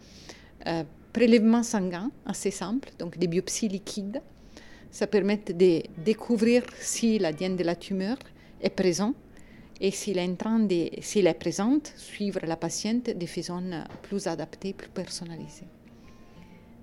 euh, 0.67 0.85
prélèvements 1.13 1.63
sanguins 1.63 2.11
assez 2.27 2.51
simples, 2.51 2.91
donc 2.99 3.19
des 3.19 3.27
biopsies 3.27 3.69
liquides, 3.69 4.21
ça 4.91 5.07
permet 5.07 5.37
de 5.37 5.83
découvrir 6.05 6.65
si 6.81 7.19
l'ADN 7.19 7.57
de 7.57 7.65
la 7.65 7.77
tumeur 7.77 8.17
est 8.61 8.71
présent 8.71 9.15
et 9.81 9.91
s'il 9.91 10.19
est, 10.19 10.47
en 10.47 10.59
de, 10.61 10.91
s'il 11.01 11.27
est 11.27 11.35
présente, 11.35 11.93
suivre 11.97 12.41
la 12.45 12.57
patiente 12.57 13.11
de 13.11 13.27
façon 13.27 13.85
plus 14.03 14.27
adaptée, 14.27 14.73
plus 14.73 14.89
personnalisée. 14.89 15.67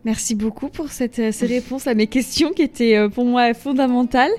Merci 0.05 0.35
beaucoup 0.35 0.69
pour 0.69 0.85
euh, 0.85 1.31
ces 1.31 1.45
réponses 1.47 1.87
à 1.87 1.95
mes 1.95 2.05
questions 2.05 2.51
qui 2.51 2.61
étaient 2.61 2.95
euh, 2.95 3.09
pour 3.09 3.25
moi 3.25 3.55
fondamentales. 3.55 4.31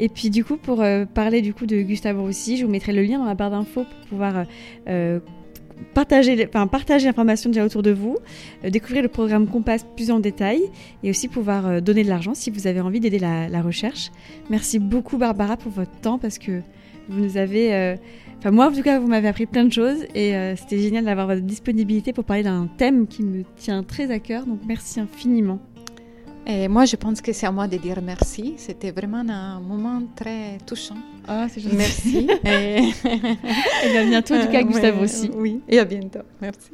Et 0.00 0.08
puis 0.08 0.28
du 0.28 0.44
coup, 0.44 0.56
pour 0.56 0.82
euh, 0.82 1.04
parler 1.04 1.40
du 1.40 1.54
coup 1.54 1.66
de 1.66 1.80
Gustave 1.82 2.20
Roussy, 2.20 2.56
je 2.56 2.64
vous 2.64 2.70
mettrai 2.70 2.92
le 2.92 3.02
lien 3.02 3.18
dans 3.18 3.24
la 3.24 3.36
barre 3.36 3.52
d'infos 3.52 3.84
pour 3.84 4.08
pouvoir 4.08 4.44
partager, 5.92 6.48
enfin, 6.48 6.68
l'information 6.98 7.50
déjà 7.50 7.64
autour 7.64 7.82
de 7.82 7.92
vous, 7.92 8.16
découvrir 8.68 9.02
le 9.02 9.08
programme 9.08 9.46
Compass 9.46 9.86
plus 9.96 10.10
en 10.10 10.18
détail 10.18 10.62
et 11.04 11.10
aussi 11.10 11.28
pouvoir 11.28 11.80
donner 11.80 12.02
de 12.02 12.08
l'argent 12.08 12.34
si 12.34 12.50
vous 12.50 12.66
avez 12.66 12.80
envie 12.80 12.98
d'aider 12.98 13.20
la, 13.20 13.62
recherche. 13.62 14.10
Merci 14.50 14.80
beaucoup 14.80 15.16
Barbara 15.16 15.56
pour 15.56 15.70
votre 15.70 15.94
temps 16.00 16.18
parce 16.18 16.38
que 16.38 16.60
vous 17.08 17.20
nous 17.20 17.36
avez 17.36 17.96
moi, 18.50 18.68
en 18.68 18.72
tout 18.72 18.82
cas, 18.82 18.98
vous 18.98 19.06
m'avez 19.06 19.28
appris 19.28 19.46
plein 19.46 19.64
de 19.64 19.72
choses 19.72 20.04
et 20.14 20.36
euh, 20.36 20.56
c'était 20.56 20.78
génial 20.78 21.04
d'avoir 21.04 21.26
votre 21.26 21.40
disponibilité 21.40 22.12
pour 22.12 22.24
parler 22.24 22.42
d'un 22.42 22.68
thème 22.76 23.06
qui 23.06 23.22
me 23.22 23.44
tient 23.56 23.82
très 23.82 24.10
à 24.10 24.18
cœur. 24.18 24.46
Donc, 24.46 24.60
merci 24.66 25.00
infiniment. 25.00 25.60
Et 26.46 26.68
moi, 26.68 26.84
je 26.84 26.96
pense 26.96 27.22
que 27.22 27.32
c'est 27.32 27.46
à 27.46 27.52
moi 27.52 27.66
de 27.68 27.78
dire 27.78 28.02
merci. 28.02 28.54
C'était 28.58 28.90
vraiment 28.90 29.24
un 29.26 29.60
moment 29.60 30.02
très 30.14 30.58
touchant. 30.66 30.96
Ah, 31.26 31.46
c'est 31.48 31.60
gentil. 31.62 31.76
Merci. 31.76 32.28
et... 32.44 33.96
à 33.96 34.04
bientôt, 34.04 34.34
en 34.34 34.44
tout 34.44 34.52
cas, 34.52 34.62
Gustave 34.62 35.00
aussi. 35.00 35.30
Oui, 35.34 35.60
et 35.68 35.78
à 35.78 35.84
bientôt. 35.86 36.20
Merci. 36.42 36.70